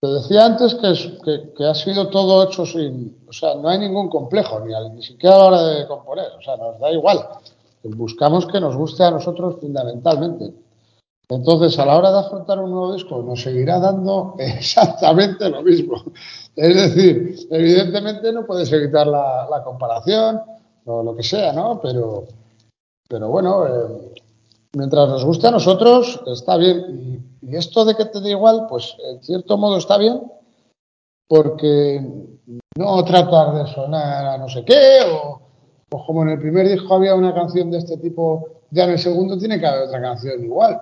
[0.00, 3.18] Te decía antes que, ha sido todo hecho sin.
[3.28, 6.32] O sea, no hay ningún complejo, ni, ni siquiera a la hora de componer.
[6.38, 7.28] O sea, nos da igual.
[7.82, 10.52] Buscamos que nos guste a nosotros fundamentalmente.
[11.30, 16.02] Entonces, a la hora de afrontar un nuevo disco, nos seguirá dando exactamente lo mismo.
[16.56, 20.40] Es decir, evidentemente no puedes evitar la, comparación
[20.84, 21.80] o lo que sea, ¿no?
[21.80, 22.24] Pero,
[23.08, 24.12] pero bueno, eh,
[24.72, 27.24] mientras nos guste a nosotros, está bien.
[27.42, 30.20] Y, esto de que te dé igual, pues en cierto modo está bien,
[31.26, 32.00] porque
[32.76, 35.40] no tratar de sonar a no sé qué, o
[36.06, 39.36] como en el primer disco había una canción de este tipo, ya en el segundo
[39.36, 40.80] tiene que haber otra canción igual.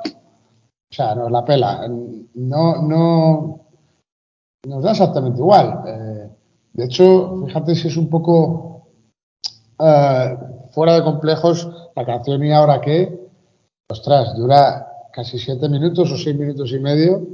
[0.91, 1.87] O sea, nos la pela.
[2.35, 3.61] No, no,
[4.67, 5.83] nos da exactamente igual.
[5.87, 6.31] Eh,
[6.73, 8.89] de hecho, fíjate si es un poco
[9.79, 10.37] eh,
[10.73, 13.29] fuera de complejos la canción y ahora qué.
[13.91, 17.27] Ostras, dura casi siete minutos o seis minutos y medio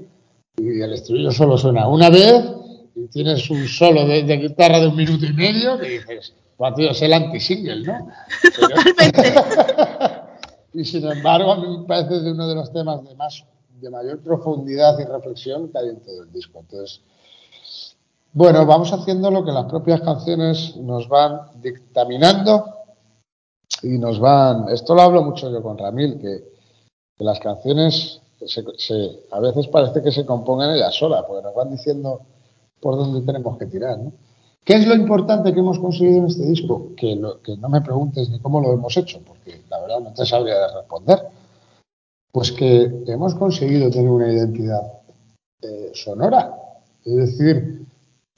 [0.56, 2.44] y el estribillo solo suena una vez
[2.94, 6.74] y tienes un solo de, de guitarra de un minuto y medio que dices, pues
[6.74, 8.08] tío, es el anti-single, ¿no?
[8.56, 10.14] Pero...
[10.74, 13.44] y sin embargo, a mí me parece de uno de los temas de más
[13.80, 16.60] de mayor profundidad y reflexión que hay en todo el disco.
[16.60, 17.00] Entonces,
[18.32, 22.64] bueno, vamos haciendo lo que las propias canciones nos van dictaminando
[23.82, 24.68] y nos van.
[24.68, 26.54] Esto lo hablo mucho yo con Ramil, que,
[27.18, 31.70] las canciones se, se, a veces parece que se compongan ellas solas, porque nos van
[31.70, 32.22] diciendo
[32.80, 33.98] por dónde tenemos que tirar.
[33.98, 34.12] ¿no?
[34.64, 36.92] ¿Qué es lo importante que hemos conseguido en este disco?
[36.96, 40.12] Que, lo, que no me preguntes ni cómo lo hemos hecho, porque la verdad no
[40.14, 41.20] te sabría responder.
[42.32, 44.82] Pues que hemos conseguido tener una identidad
[45.60, 46.54] eh, sonora,
[47.04, 47.86] es decir,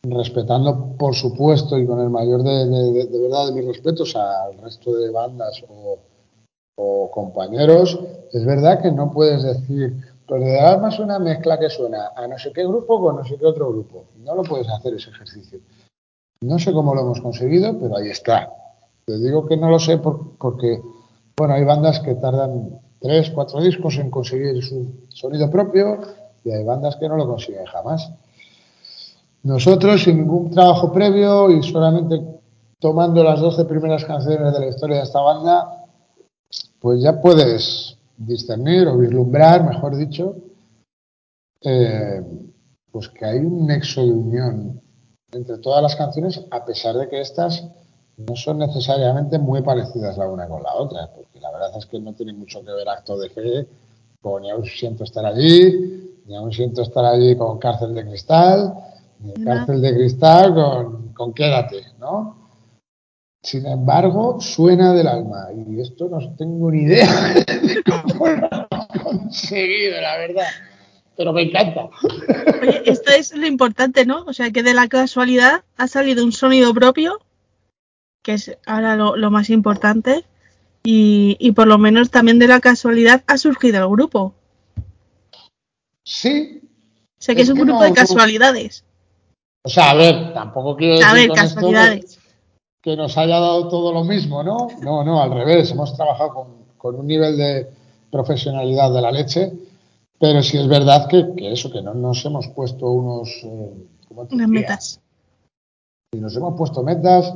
[0.02, 5.10] respetando, por supuesto, y con el mayor de, verdad de mis respetos al resto de
[5.10, 7.98] bandas o, compañeros,
[8.32, 9.96] es verdad que no puedes decir,
[10.28, 13.24] pero de alma es una mezcla que suena a no sé qué grupo con no
[13.24, 14.04] sé qué otro grupo.
[14.18, 15.60] No lo puedes hacer ese ejercicio.
[16.40, 18.50] No sé cómo lo hemos conseguido, pero ahí está.
[19.04, 20.80] Te digo que no lo sé por, porque,
[21.36, 26.00] bueno, hay bandas que tardan tres, cuatro discos en conseguir su sonido propio
[26.44, 28.10] y hay bandas que no lo consiguen jamás.
[29.42, 32.20] Nosotros, sin ningún trabajo previo y solamente
[32.80, 35.84] tomando las 12 primeras canciones de la historia de esta banda,
[36.80, 40.36] pues ya puedes discernir o vislumbrar, mejor dicho,
[41.62, 42.22] eh,
[42.90, 44.80] pues que hay un nexo de unión
[45.32, 47.64] entre todas las canciones, a pesar de que estas
[48.16, 51.98] no son necesariamente muy parecidas la una con la otra, porque la verdad es que
[51.98, 53.66] no tiene mucho que ver acto de fe
[54.20, 58.74] con ni aún siento estar allí, ni aún siento estar allí con cárcel de cristal,
[59.20, 62.46] ni cárcel de cristal con, con quédate, ¿no?
[63.42, 68.98] Sin embargo, suena del alma y esto no tengo ni idea de cómo lo he
[69.00, 70.46] conseguido, la verdad
[71.16, 71.88] pero me encanta.
[72.62, 74.24] Oye, esto es lo importante, ¿no?
[74.26, 77.20] O sea, que de la casualidad ha salido un sonido propio,
[78.22, 80.24] que es ahora lo, lo más importante,
[80.82, 84.34] y, y, por lo menos también de la casualidad ha surgido el grupo.
[86.04, 86.60] Sí.
[87.18, 88.84] Sé que es, Es un que grupo no- de casualidades.
[89.64, 92.18] O sea, a ver, tampoco quiero decir A ver, con esto que- casualidades.
[92.82, 94.68] que nos haya dado todo lo mismo, ¿no?
[94.80, 95.70] No, no, al revés.
[95.72, 96.46] Hemos trabajado con,
[96.78, 97.66] con un nivel de
[98.12, 99.52] profesionalidad de la leche,
[100.18, 103.28] pero sí es verdad que, que eso, que no nos hemos puesto unos...
[103.44, 105.00] eh, ¿cómo te Unas metas.
[106.14, 107.34] Ni nos hemos puesto metas,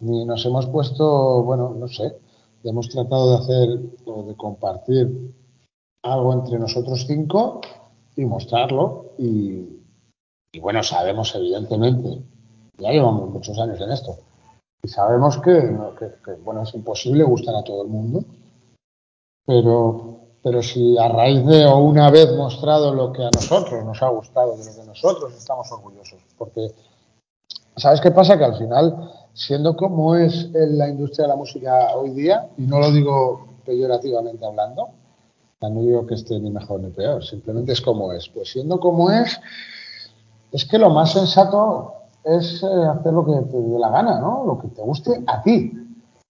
[0.00, 2.16] ni nos hemos puesto, bueno, no sé,
[2.64, 5.34] hemos tratado de hacer o de compartir
[6.04, 7.60] algo entre nosotros cinco
[8.16, 9.12] y mostrarlo.
[9.18, 9.66] Y,
[10.52, 12.22] y bueno, sabemos evidentemente,
[12.78, 14.16] ya llevamos muchos años en esto,
[14.82, 18.24] y sabemos que, no- que- que, bueno, es imposible gustar a todo el mundo,
[19.46, 24.02] pero, pero si a raíz de o una vez mostrado lo que a nosotros nos
[24.02, 26.72] ha gustado, de lo que nosotros estamos orgullosos, porque
[27.76, 28.36] ¿sabes qué pasa?
[28.36, 32.62] Que al final, siendo como es en la industria de la música hoy día, y
[32.62, 34.90] no lo digo peyorativamente hablando,
[35.60, 38.28] no digo que esté ni mejor ni peor, simplemente es como es.
[38.28, 39.40] Pues siendo como es,
[40.50, 44.44] es que lo más sensato es eh, hacer lo que te dé la gana, ¿no?
[44.44, 45.72] Lo que te guste a ti.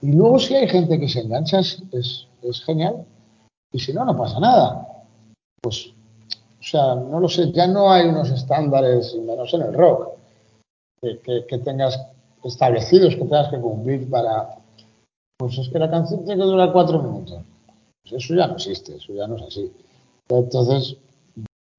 [0.02, 1.82] Y luego si hay gente que se engancha es,
[2.42, 3.06] es genial.
[3.72, 4.86] Y si no, no pasa nada.
[5.60, 10.10] Pues, o sea, no lo sé, ya no hay unos estándares, menos en el rock,
[11.00, 12.00] que, que- tengas
[12.44, 14.56] establecidos, que tengas que cumplir para...
[15.38, 17.42] Pues es que la canción tiene que durar cuatro minutos.
[18.02, 19.72] Pues eso ya no existe, eso ya no es así.
[20.28, 20.96] Entonces,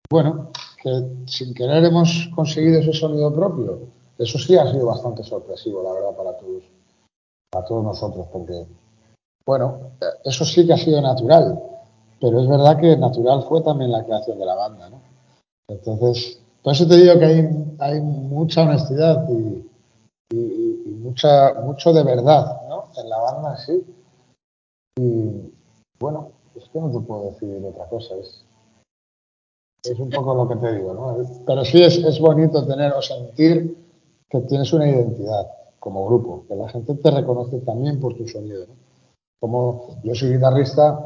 [0.10, 0.50] bueno,
[0.82, 0.90] que
[1.28, 3.80] sin querer hemos conseguido ese sonido propio.
[4.18, 6.64] Eso sí ha sido bastante sorpresivo, la verdad, para todos,
[7.50, 8.66] para todos nosotros, porque,
[9.46, 9.92] bueno,
[10.24, 11.60] eso sí que ha sido natural,
[12.24, 15.02] pero es verdad que natural fue también la creación de la banda, ¿no?
[15.68, 17.26] Entonces, por eso te digo que
[17.80, 19.68] hay, mucha honestidad y,
[20.34, 22.86] y- y mucho de verdad, ¿no?
[22.96, 23.84] En la banda sí.
[24.98, 25.52] Y,
[26.00, 28.46] bueno, es que no te puedo decir otra cosa, es,
[29.84, 31.18] es un poco lo que te digo, ¿no?
[31.46, 33.76] Pero sí es, es bonito tener o sentir
[34.30, 35.46] que tienes una identidad
[35.78, 38.76] como grupo, que la gente te reconoce también por tu sonido, ¿no?
[39.42, 41.06] Como yo soy guitarrista,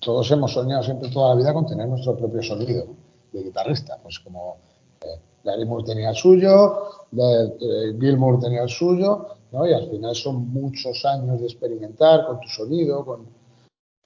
[0.00, 2.86] todos hemos soñado siempre toda la vida con tener nuestro propio sonido
[3.32, 4.56] de guitarrista, pues como
[5.02, 9.66] eh, Gary Moore tenía el suyo, eh, Gilmour tenía el suyo, ¿no?
[9.66, 13.26] Y al final son muchos años de experimentar con tu sonido, con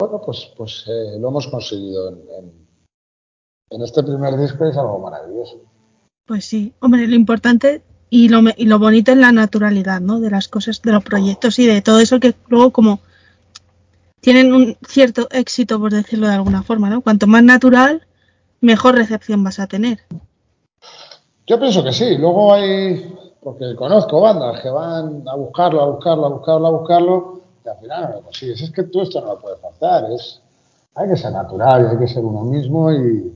[0.01, 2.64] bueno, pues, pues eh, lo hemos conseguido en, en-
[3.70, 5.61] en este primer disco es algo maravilloso.
[6.26, 10.20] Pues sí, hombre, lo importante y lo, y lo bonito es la naturalidad, ¿no?
[10.20, 13.01] De las cosas, de los proyectos y de todo eso que luego como
[14.24, 17.02] tienen un cierto éxito, por decirlo de alguna forma, ¿no?
[17.02, 18.06] Cuanto más natural,
[18.62, 19.98] mejor recepción vas a tener.
[21.46, 22.16] Yo pienso que sí.
[22.16, 27.42] Luego hay, porque conozco bandas que van a buscarlo, a buscarlo, a buscarlo, a buscarlo,
[27.62, 28.62] y al final no lo consigues.
[28.62, 30.10] Es que tú esto no lo puedes forzar.
[30.10, 30.40] Es,
[30.94, 32.90] hay que ser natural hay que ser uno mismo.
[32.90, 33.30] Y,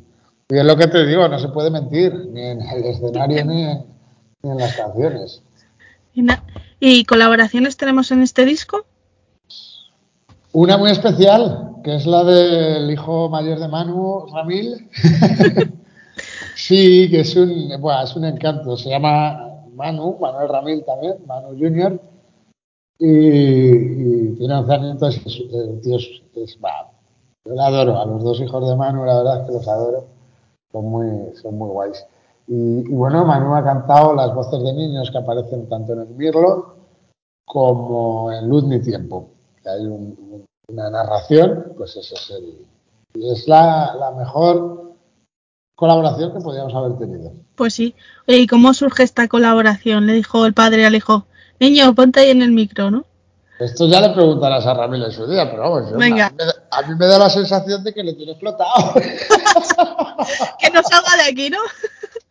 [0.49, 3.62] y es lo que te digo, no se puede mentir, ni en el escenario ni
[3.62, 3.84] en,
[4.43, 5.43] ni en las canciones.
[6.80, 8.86] ¿Y colaboraciones tenemos en este disco?
[10.61, 14.89] Una muy especial, que es la del hijo mayor de Manu, Ramil.
[16.57, 18.77] sí, que es un, bueno, es un encanto.
[18.77, 22.01] Se llama Manu, Manuel Ramil también, Manu Junior.
[22.99, 25.03] Y, y tiene 11 años
[25.53, 26.59] el tío es, es-
[27.45, 27.97] yo le adoro.
[28.01, 30.07] A los dos hijos de Manu, la verdad es que los adoro.
[30.73, 31.07] Son muy,
[31.41, 32.05] son muy guays.
[32.49, 36.09] Y, y bueno, Manu ha cantado las voces de niños que aparecen tanto en el
[36.09, 36.75] Mirlo
[37.47, 39.29] como en Luz ni Tiempo.
[39.63, 42.66] Que hay un- un- una narración, pues ese es el.
[43.14, 44.93] Es la, la mejor
[45.75, 47.33] colaboración que podíamos haber tenido.
[47.57, 47.95] Pues sí.
[48.29, 50.07] Oye, ¿y cómo surge esta colaboración?
[50.07, 51.27] Le dijo el padre al hijo,
[51.59, 53.05] niño, ponte ahí en el micro, ¿no?
[53.59, 56.27] Esto ya le preguntarás a Ramiro en su día, pero vamos, yo- Venga.
[56.27, 58.93] A, mí me da, a mí me da la sensación de que le tiene explotado.
[60.61, 61.59] Que no salga de aquí, ¿no?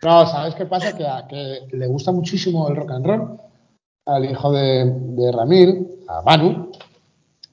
[0.03, 0.95] No, ¿sabes qué pasa?
[0.95, 3.39] Que, a- que le gusta muchísimo el rock and roll
[4.05, 6.71] al hijo de, de Ramil, a Manu.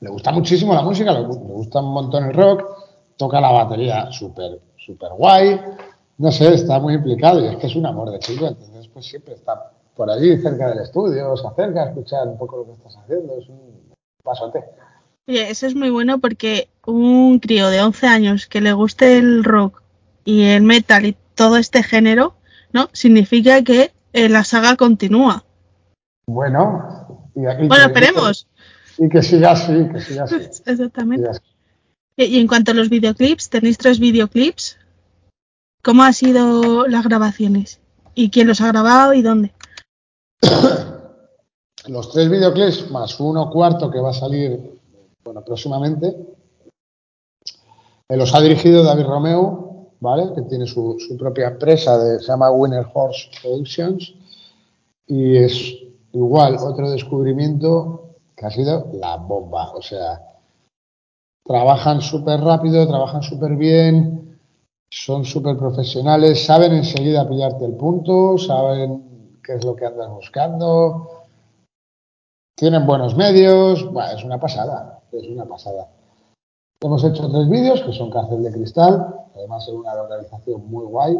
[0.04, 2.62] Le gusta muchísimo la música, le, gu- le gusta un montón el rock,
[3.16, 5.58] toca la batería súper, súper guay.
[6.18, 9.06] No sé, está muy implicado y es que es un amor de chico, entonces pues
[9.06, 12.72] siempre está por allí cerca del estudio, se acerca a escuchar un poco lo que
[12.72, 14.62] estás haciendo, es un pasote.
[15.26, 19.42] Oye, eso es muy bueno porque un crío de 11 años que le guste el
[19.42, 19.80] rock
[20.26, 22.34] y el metal y todo este género,
[22.74, 22.90] ¿no?
[22.92, 25.44] Significa que eh, la saga continúa.
[26.26, 28.46] Bueno, y, Bueno, esperemos.
[28.98, 30.36] Y que siga así, que siga así.
[30.36, 31.22] Exactamente.
[31.22, 31.42] siga así.
[32.16, 34.78] Y y en cuanto a los videoclips, tenéis tres videoclips.
[35.82, 37.80] ¿Cómo han sido las grabaciones?
[38.14, 39.52] ¿Y quién los ha grabado y dónde?
[41.86, 44.80] Los tres videoclips más uno cuarto que va a salir
[45.22, 46.16] bueno, próximamente.
[48.08, 50.32] eh, los ha dirigido David Romeo, ¿vale?
[50.34, 54.14] Que tiene su, su propia empresa, de, se llama Winner Horse Productions.
[55.06, 55.74] Y es
[56.12, 58.03] igual otro descubrimiento
[58.36, 59.72] que ha sido la bomba.
[59.72, 60.20] O sea,
[61.44, 64.38] trabajan súper rápido, trabajan súper bien,
[64.90, 71.24] son súper profesionales, saben enseguida pillarte el punto, saben qué es lo que andas buscando,
[72.56, 75.88] tienen buenos medios, bueno, es una pasada, es una pasada.
[76.80, 81.16] Hemos hecho tres vídeos que son Cárcel de Cristal, además es una localización muy guay.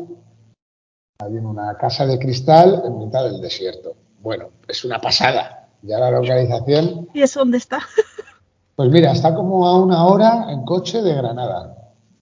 [1.20, 3.94] Hay en una casa de cristal en mitad del desierto.
[4.20, 5.63] Bueno, es una pasada.
[5.86, 7.78] Ya la localización, ¿Y eso dónde está?
[8.76, 11.76] pues mira, está como a una hora en coche de Granada.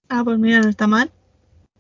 [0.08, 1.10] Ah, pues mira, no está mal.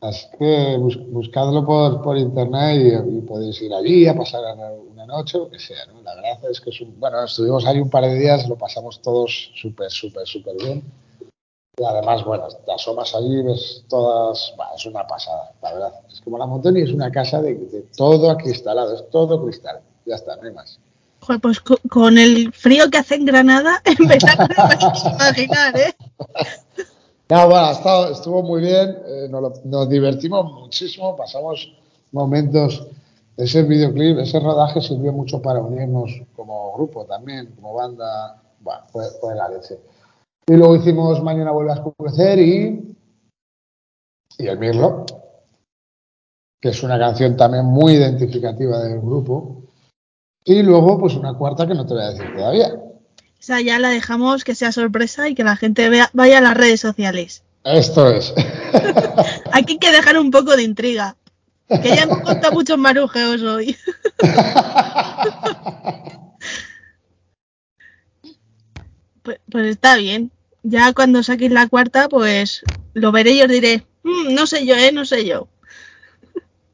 [0.00, 4.42] Así que bus- buscadlo por, por internet y, y podéis ir allí a pasar
[4.90, 6.02] una noche, lo que sea, ¿no?
[6.02, 9.00] La verdad es que es un, bueno, estuvimos ahí un par de días, lo pasamos
[9.00, 10.82] todos súper, súper, súper bien.
[11.78, 15.92] Y además, bueno, te asomas allí, ves todas, es una pasada, la verdad.
[16.10, 19.80] Es como la montaña y es una casa de, de todo acristalado, es todo cristal.
[20.04, 20.78] Ya está, no hay más.
[21.22, 25.94] Joder, pues co- con el frío que hace en Granada, en verano no imaginar, ¿eh?
[27.30, 29.28] No, bueno, estado- estuvo muy bien, eh,
[29.64, 31.72] nos divertimos muchísimo, pasamos
[32.10, 32.86] momentos.
[33.36, 38.42] Ese videoclip, ese rodaje sirvió mucho para unirnos como grupo también, como banda.
[38.60, 39.78] Bueno, fue, fue la leche.
[40.46, 42.94] Y luego hicimos Mañana vuelve a oscurecer y,
[44.38, 45.06] y El Mirlo,
[46.60, 49.61] que es una canción también muy identificativa del grupo.
[50.44, 52.72] Y luego, pues una cuarta que no te voy a decir todavía.
[53.40, 56.56] Esa ya la dejamos que sea sorpresa y que la gente vea, vaya a las
[56.56, 57.42] redes sociales.
[57.64, 58.32] Esto es.
[59.52, 61.16] Aquí hay que dejar un poco de intriga.
[61.68, 63.76] Que ya hemos contado muchos marujeos hoy.
[69.22, 70.32] Pues, pues está bien.
[70.64, 72.62] Ya cuando saquéis la cuarta, pues
[72.94, 74.92] lo veré y os diré, "Mm, no sé yo, ¿eh?
[74.92, 75.48] No sé yo.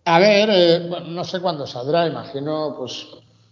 [0.04, 3.06] A ver, eh, no sé cuándo saldrá, imagino, pues,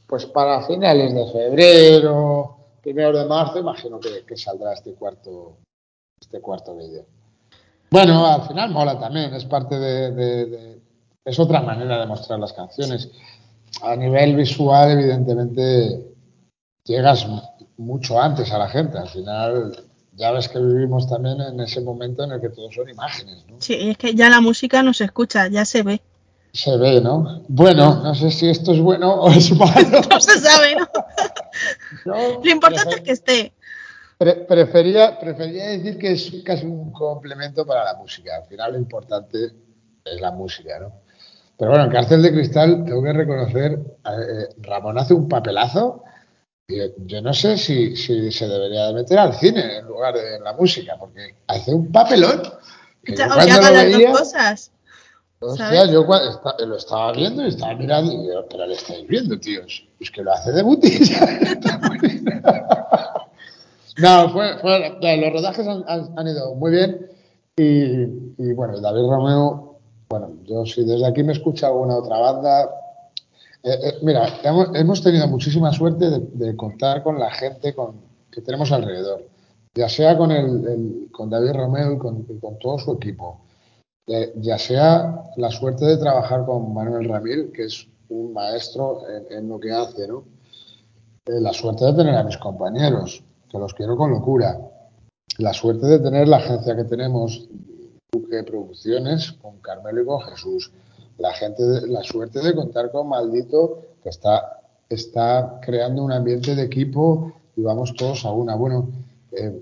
[0.06, 5.56] pues para finales de febrero, primero de marzo, imagino que, saldrá este cuarto,
[6.20, 7.04] este cuarto vídeo.
[7.90, 10.80] Bueno, al final mola también, es parte de,
[11.24, 13.10] es otra manera de mostrar las canciones.
[13.82, 16.04] A nivel visual, evidentemente,
[16.84, 17.26] llegas
[17.76, 18.98] mucho antes a la gente.
[18.98, 19.84] Al final,
[20.14, 23.56] ya ves que vivimos también en ese momento en el que todo son imágenes, ¿no?
[23.60, 26.00] Sí, es que ya la música no se escucha, ya se ve.
[26.56, 27.42] Se ve, ¿no?
[27.48, 30.00] Bueno, no sé si esto es bueno o es malo.
[30.10, 30.88] No se sabe, ¿no?
[32.04, 33.52] Yo Lo importante es que esté.
[34.16, 38.36] pre- prefería, prefería decir que es casi un complemento para la música.
[38.36, 39.52] Al final lo importante
[40.04, 40.92] es la música, ¿no?
[41.58, 46.04] Pero bueno, en Cárcel de Cristal tengo que reconocer, eh, Ramón hace un papelazo.
[46.68, 50.14] y Yo, yo no sé si, si se debería de meter al cine en lugar
[50.14, 52.42] de en la música, porque hace un papelón.
[53.04, 54.72] que yo o que cuando haga lo las veía- dos cosas.
[55.40, 55.90] Hostia, ¿sabes?
[55.90, 56.06] yo
[56.66, 59.86] lo estaba viendo y estaba mirando y digo, pero le estáis viendo, tíos.
[60.00, 60.90] Es que lo hace de bien.
[63.98, 67.06] no, fue, fue- los rodajes han, han- han ido muy bien
[67.56, 67.62] y,
[68.42, 69.78] y, bueno, David Romeo,
[70.08, 72.64] bueno, yo si desde aquí me escucha alguna otra banda,
[73.62, 77.94] eh, eh, mira, hemos, hemos tenido muchísima suerte de, de contar con la gente con,
[78.30, 79.26] que tenemos alrededor,
[79.74, 83.40] ya sea con, el, el- con David Romeo y con, y con todo su equipo.
[84.08, 89.36] Eh, ya sea la suerte de trabajar con Manuel Ramil, que es un maestro en,
[89.38, 90.24] en lo que hace, ¿no?
[91.26, 94.58] Eh, la suerte de tener a mis compañeros, que los quiero con locura.
[95.38, 97.48] La suerte de tener la agencia que tenemos,
[98.12, 100.70] Duque Producciones, con Carmelo y con Jesús.
[101.18, 106.54] La, gente de- la suerte de contar con Maldito, que está, está creando un ambiente
[106.54, 108.54] de equipo y vamos todos a una.
[108.54, 108.88] Bueno,
[109.32, 109.60] eh,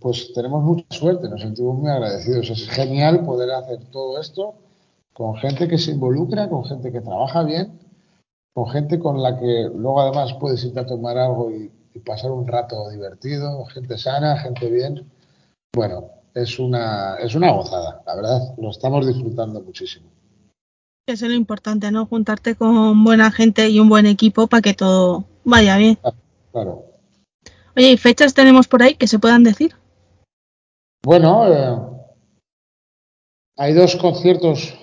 [0.00, 2.48] pues tenemos mucha suerte, nos sentimos muy agradecidos.
[2.50, 4.54] Es genial poder hacer todo esto
[5.12, 7.78] con gente que se involucra, con gente que trabaja bien,
[8.54, 12.30] con gente con la que luego además puedes irte a tomar algo y, y pasar
[12.30, 15.10] un rato divertido, gente sana, gente bien.
[15.74, 20.08] Bueno, es una, es una gozada, la verdad, lo estamos disfrutando muchísimo.
[21.06, 22.06] Eso es lo importante, ¿no?
[22.06, 25.98] Juntarte con buena gente y un buen equipo para que todo vaya bien.
[26.52, 26.84] Claro.
[27.76, 29.74] Oye, ¿y fechas tenemos por ahí que se puedan decir?
[31.02, 31.78] Bueno, eh,
[33.56, 34.74] hay dos conciertos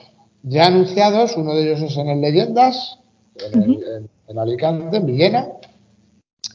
[0.43, 1.36] ya anunciados.
[1.38, 2.99] Uno de ellos es en el Leyendas,
[3.36, 5.47] en, el- en- en Alicante, en Villena.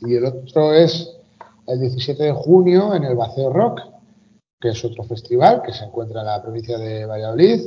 [0.03, 1.11] Y el otro es
[1.67, 3.81] el 17 de junio en el Vaceo Rock,
[4.61, 7.61] que es otro festival que se encuentra en la provincia de Valladolid.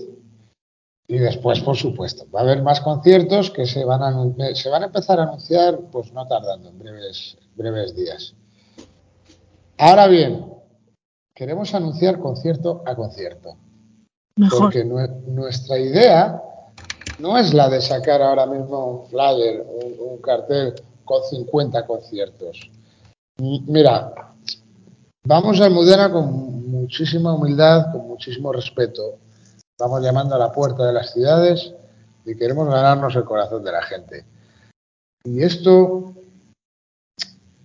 [1.07, 4.69] Y después, por supuesto, va a haber más conciertos que se van a, anun- se
[4.69, 8.33] van a empezar a anunciar, pues no tardando, en breves, breves días.
[9.77, 10.45] Ahora bien,
[11.35, 13.55] queremos anunciar concierto a concierto.
[14.37, 14.59] Mejor.
[14.59, 16.41] Porque nue- nuestra idea
[17.19, 20.73] no es la de sacar ahora mismo un flyer, un, un cartel
[21.03, 22.69] con 50 conciertos.
[23.37, 24.13] M- Mira,
[25.25, 29.17] vamos a Almudena con muchísima humildad, con muchísimo respeto.
[29.77, 31.73] Vamos llamando a la puerta de las ciudades
[32.25, 34.25] y queremos ganarnos el corazón de la gente.
[35.25, 36.13] Y esto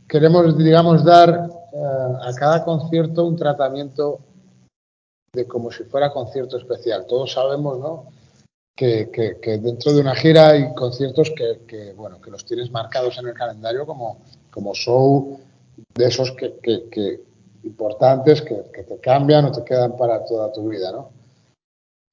[0.09, 4.21] queremos, digamos, dar a cada concierto un tratamiento
[5.33, 7.07] de como si fuera concierto especial.
[7.07, 8.07] Todos sabemos, ¿no?
[8.77, 13.19] Que, que- dentro de una gira hay conciertos que, que, bueno, que los tienes marcados
[13.19, 14.19] en el calendario como,
[14.51, 15.39] como show
[15.95, 17.21] de esos que
[17.63, 21.11] importantes que, que te cambian o te quedan para toda tu vida, ¿no?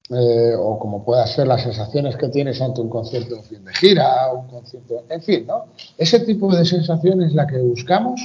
[0.10, 3.74] Eh, o como puedan ser las sensaciones que tienes ante un concierto de fin de
[3.74, 5.66] gira, un concierto, en fin, ¿no?
[5.98, 8.22] Ese tipo de sensación es la que buscamos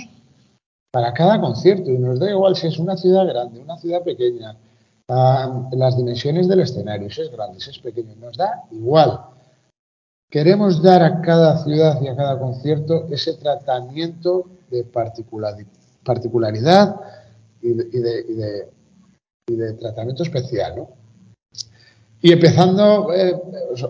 [0.92, 4.56] para cada concierto y nos da igual si es una ciudad grande, una ciudad pequeña,
[5.08, 9.20] ah, las dimensiones del escenario, si es grande, si es pequeño, nos da igual.
[10.30, 15.66] Queremos dar a cada ciudad y a cada concierto ese tratamiento de particulari-
[16.04, 16.96] particularidad
[17.62, 17.88] y de,
[19.48, 20.88] y de- tratamiento especial, ¿no?
[22.22, 23.34] Y empezando, eh,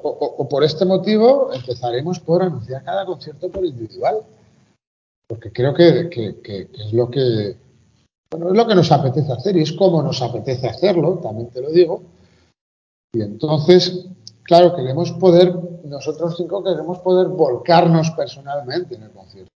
[0.02, 4.22] o por este motivo, empezaremos por anunciar cada concierto por individual
[5.28, 6.10] porque creo que,
[6.72, 7.56] es lo que
[8.30, 11.60] bueno, es lo que nos apetece hacer y es como nos apetece hacerlo, también te
[11.60, 12.02] lo digo.
[13.14, 14.06] Y entonces,
[14.42, 15.54] claro, queremos poder,
[15.84, 19.50] nosotros cinco queremos poder volcarnos personalmente en el concierto.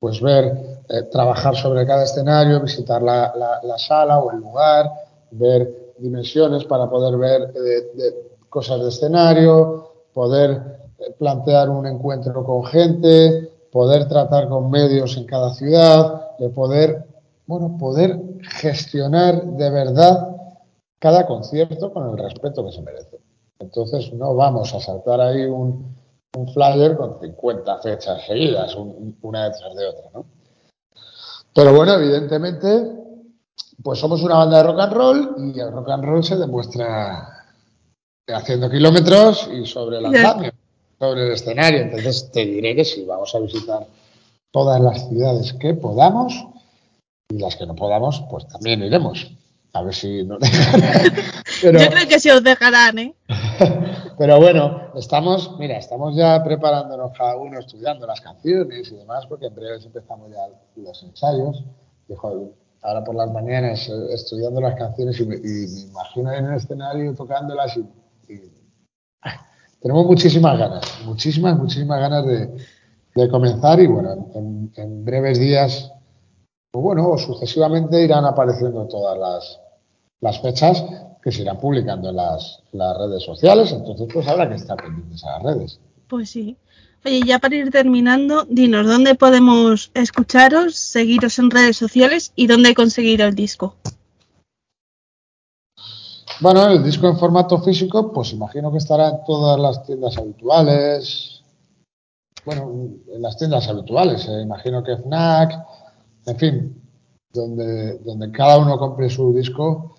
[0.00, 4.88] Pues ver, eh, trabajar sobre cada escenario, visitar la, la- la sala o el lugar,
[5.32, 8.14] ver dimensiones para poder ver eh,
[8.48, 10.52] cosas de escenario, poder
[11.00, 17.06] eh, plantear un encuentro con gente, poder tratar con medios en cada ciudad, de poder,
[17.46, 20.34] bueno, poder gestionar de verdad
[20.98, 23.20] cada concierto con el respeto que se merece.
[23.60, 25.94] Entonces no vamos a saltar ahí un,
[26.36, 30.24] un flyer con 50 fechas seguidas, un- una detrás de otra, ¿no?
[31.54, 32.68] Pero bueno, evidentemente,
[33.84, 37.44] pues somos una banda de rock and roll y el rock and roll se demuestra
[38.26, 40.50] haciendo kilómetros y sobre el andamio,
[40.98, 41.80] sobre el escenario.
[41.82, 43.86] Entonces te diré que sí, vamos a visitar
[44.50, 46.32] todas las ciudades que podamos
[47.30, 49.30] y las que no podamos, pues también iremos.
[49.74, 50.80] A ver si nos dejan.
[51.60, 53.14] Pero, Yo creo que sí os dejarán, ¿eh?
[54.18, 59.46] pero bueno, estamos, mira, estamos ya preparándonos cada uno, estudiando las canciones y demás, porque
[59.46, 61.62] en breve empezamos ya los ensayos.
[62.08, 62.48] Y, joder,
[62.82, 66.54] ahora por las mañanas eh, estudiando las canciones y me, y me imagino en el
[66.54, 67.80] escenario tocándolas y,
[68.32, 68.57] y-
[69.80, 75.90] tenemos muchísimas ganas, muchísimas, muchísimas ganas de, comenzar y bueno, en, en breves días,
[76.70, 79.60] pues bueno, sucesivamente irán apareciendo todas las,
[80.20, 80.84] las fechas
[81.22, 85.24] que se irán publicando en las, las redes sociales, entonces pues habrá que estar pendientes
[85.24, 85.80] a las redes.
[86.06, 86.56] Pues sí.
[87.04, 92.74] Oye, ya para ir terminando, dinos dónde podemos escucharos, seguiros en redes sociales y dónde
[92.74, 93.76] conseguir el disco.
[96.40, 101.42] Bueno, el disco en formato físico, pues imagino que estará en todas las tiendas habituales.
[102.44, 105.66] Bueno, en las tiendas habituales, eh, imagino que FNAC,
[106.26, 106.82] en fin,
[107.32, 109.96] donde, donde cada uno compre su disco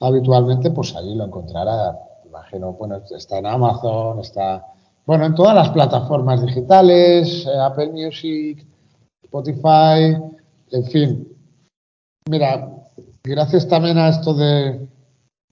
[0.00, 1.98] habitualmente, pues allí lo encontrará.
[2.24, 4.64] Imagino, bueno, está en Amazon, está,
[5.06, 8.64] bueno, en todas las plataformas digitales, eh, Apple Music,
[9.24, 10.16] Spotify,
[10.70, 11.36] en fin.
[12.30, 12.70] Mira,
[13.24, 14.93] gracias también a esto de,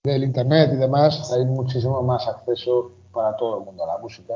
[0.05, 4.35] del internet y demás, hay muchísimo más acceso para todo el mundo a la música.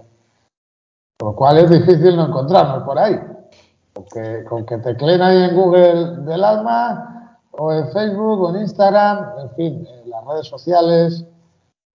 [1.21, 3.19] Lo cual es difícil no encontrarnos por ahí.
[3.93, 9.39] Porque con que tecleen ahí en Google del alma, o en Facebook, o en Instagram,
[9.41, 11.25] en fin, en las redes sociales,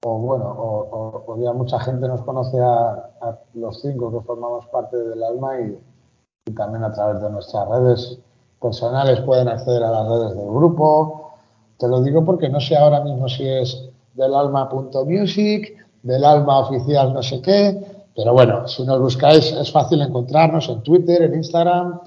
[0.04, 3.10] o bueno, o, o- ya mucha gente nos conoce a,
[3.54, 5.80] los cinco que formamos parte del alma y
[6.56, 8.20] también a través de nuestras redes
[8.60, 11.21] personales pueden acceder a las redes del grupo.
[11.82, 17.12] Te lo digo porque no sé ahora mismo si es del alma.music, del alma oficial
[17.12, 17.82] no sé qué,
[18.16, 22.02] pero bueno, si nos buscáis es fácil encontrarnos en Twitter, en Instagram,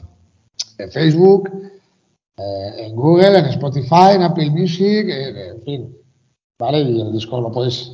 [0.79, 1.51] en Facebook,
[2.37, 5.99] eh, en Google, en Spotify, en Apple Music, en fin,
[6.57, 6.79] ¿vale?
[6.79, 7.91] Y el disco lo podéis,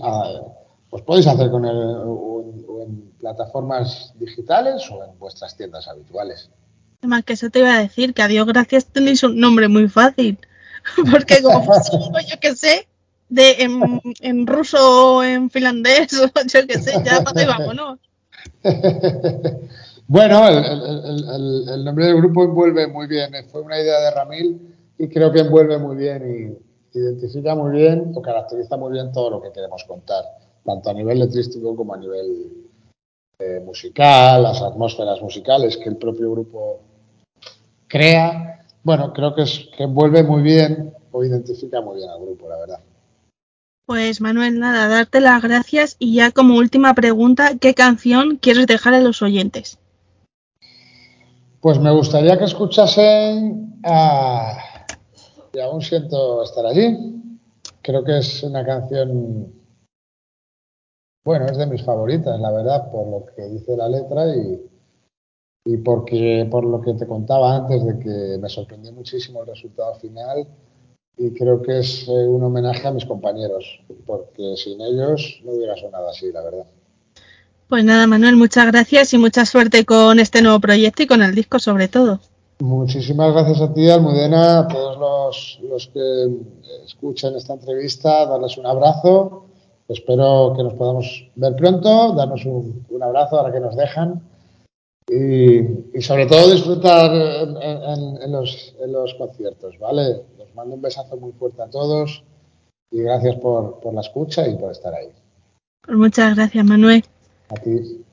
[0.91, 5.89] pues podéis hacer con el, o en, o en plataformas digitales o en vuestras tiendas
[5.89, 6.51] habituales.
[6.99, 9.89] Además que eso te iba a decir, que a Dios gracias tenéis un nombre muy
[9.89, 10.39] fácil.
[11.11, 12.89] Porque como algo, yo que sé,
[13.29, 13.57] de
[14.21, 16.11] en, ruso o en finlandés,
[16.53, 17.99] yo que sé, ya ahí vámonos.
[20.09, 23.33] bueno, el, el- el- nombre del grupo envuelve muy bien.
[23.51, 26.61] Fue una idea de Ramil y creo que envuelve muy bien
[26.95, 30.25] y identifica muy bien o caracteriza muy bien todo lo que queremos contar,
[30.65, 32.67] tanto a nivel letrístico como a nivel
[33.39, 36.81] eh, musical, las atmósferas musicales que el propio grupo
[37.87, 38.50] crea.
[38.83, 42.57] Bueno, creo que, es, que envuelve muy bien o identifica muy bien al grupo, la
[42.59, 42.81] verdad.
[43.87, 48.95] Pues Manuel, nada, darte las gracias y ya como última pregunta, ¿qué canción quieres dejar
[48.95, 49.79] a los oyentes?
[51.61, 54.87] Pues me gustaría que escuchasen a...
[55.53, 56.97] Y aún siento estar allí.
[57.83, 59.53] Creo que es una canción,
[61.25, 64.70] bueno, es de mis favoritas, la verdad, por lo que dice la letra y,
[65.65, 69.95] y porque por lo que te contaba antes de que me sorprendió muchísimo el resultado
[69.97, 70.47] final
[71.17, 75.77] y creo que es eh, un homenaje a mis compañeros, porque sin ellos no hubiera
[75.77, 76.65] sonado así, la verdad.
[77.69, 81.35] Pues nada, Manuel, muchas gracias y mucha suerte con este nuevo proyecto y con el
[81.35, 82.21] disco sobre todo.
[82.61, 86.29] Muchísimas gracias a ti, Almudena, a todos los, los que
[86.87, 89.45] escuchan esta entrevista, darles un abrazo.
[89.89, 94.23] Espero que nos podamos ver pronto, darnos un, un abrazo ahora que nos dejan
[95.11, 100.23] y, y sobre todo disfrutar en, en, en, los, en los conciertos, ¿vale?
[100.39, 102.23] Les mando un besazo muy fuerte a todos
[102.93, 105.09] y gracias por, por la escucha y por estar ahí.
[105.83, 107.05] Pues muchas gracias, Manuel.
[107.49, 108.05] A ti.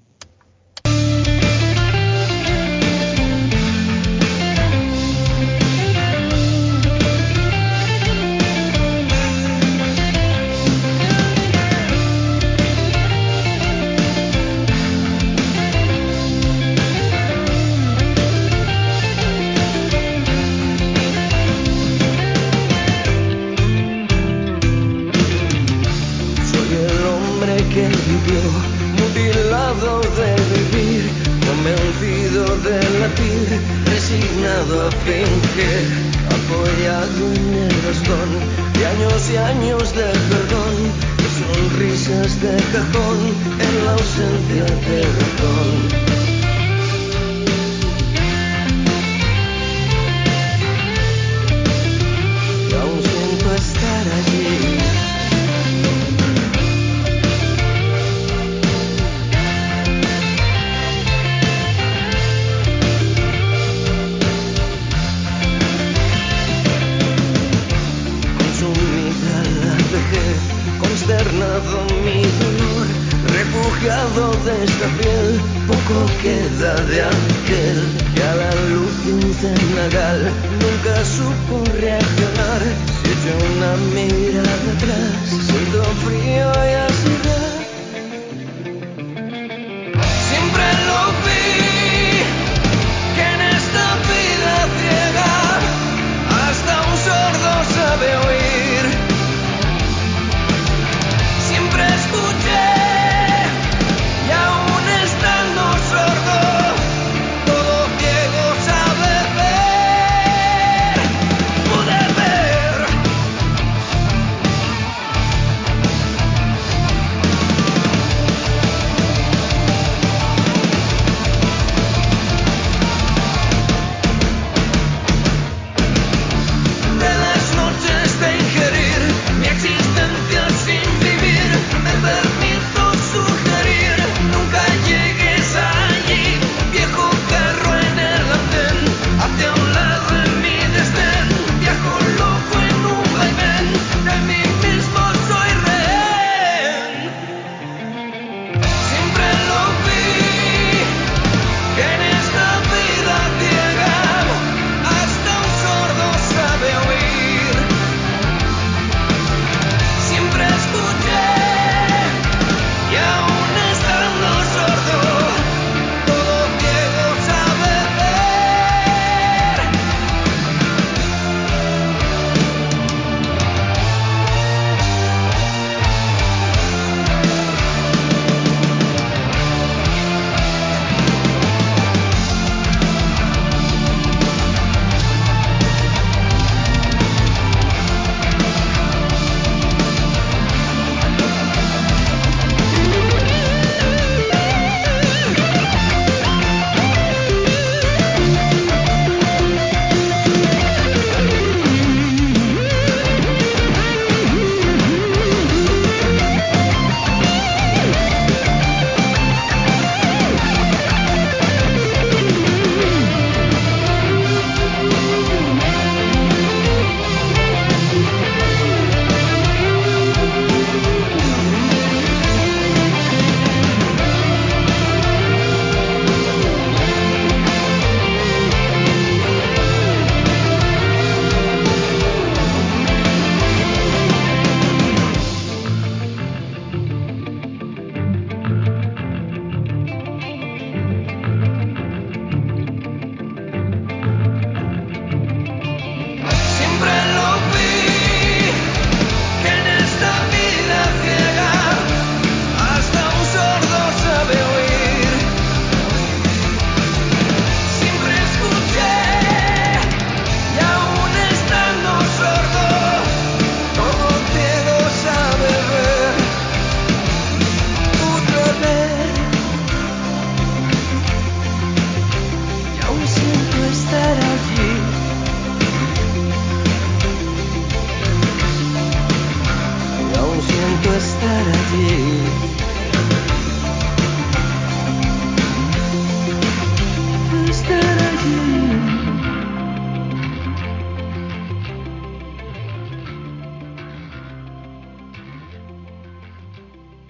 [36.36, 38.30] Apoyado en el bastón
[38.74, 40.76] de años y años de perdón,
[41.38, 43.20] sonrisas de cajón
[43.60, 46.16] en la ausencia de razón.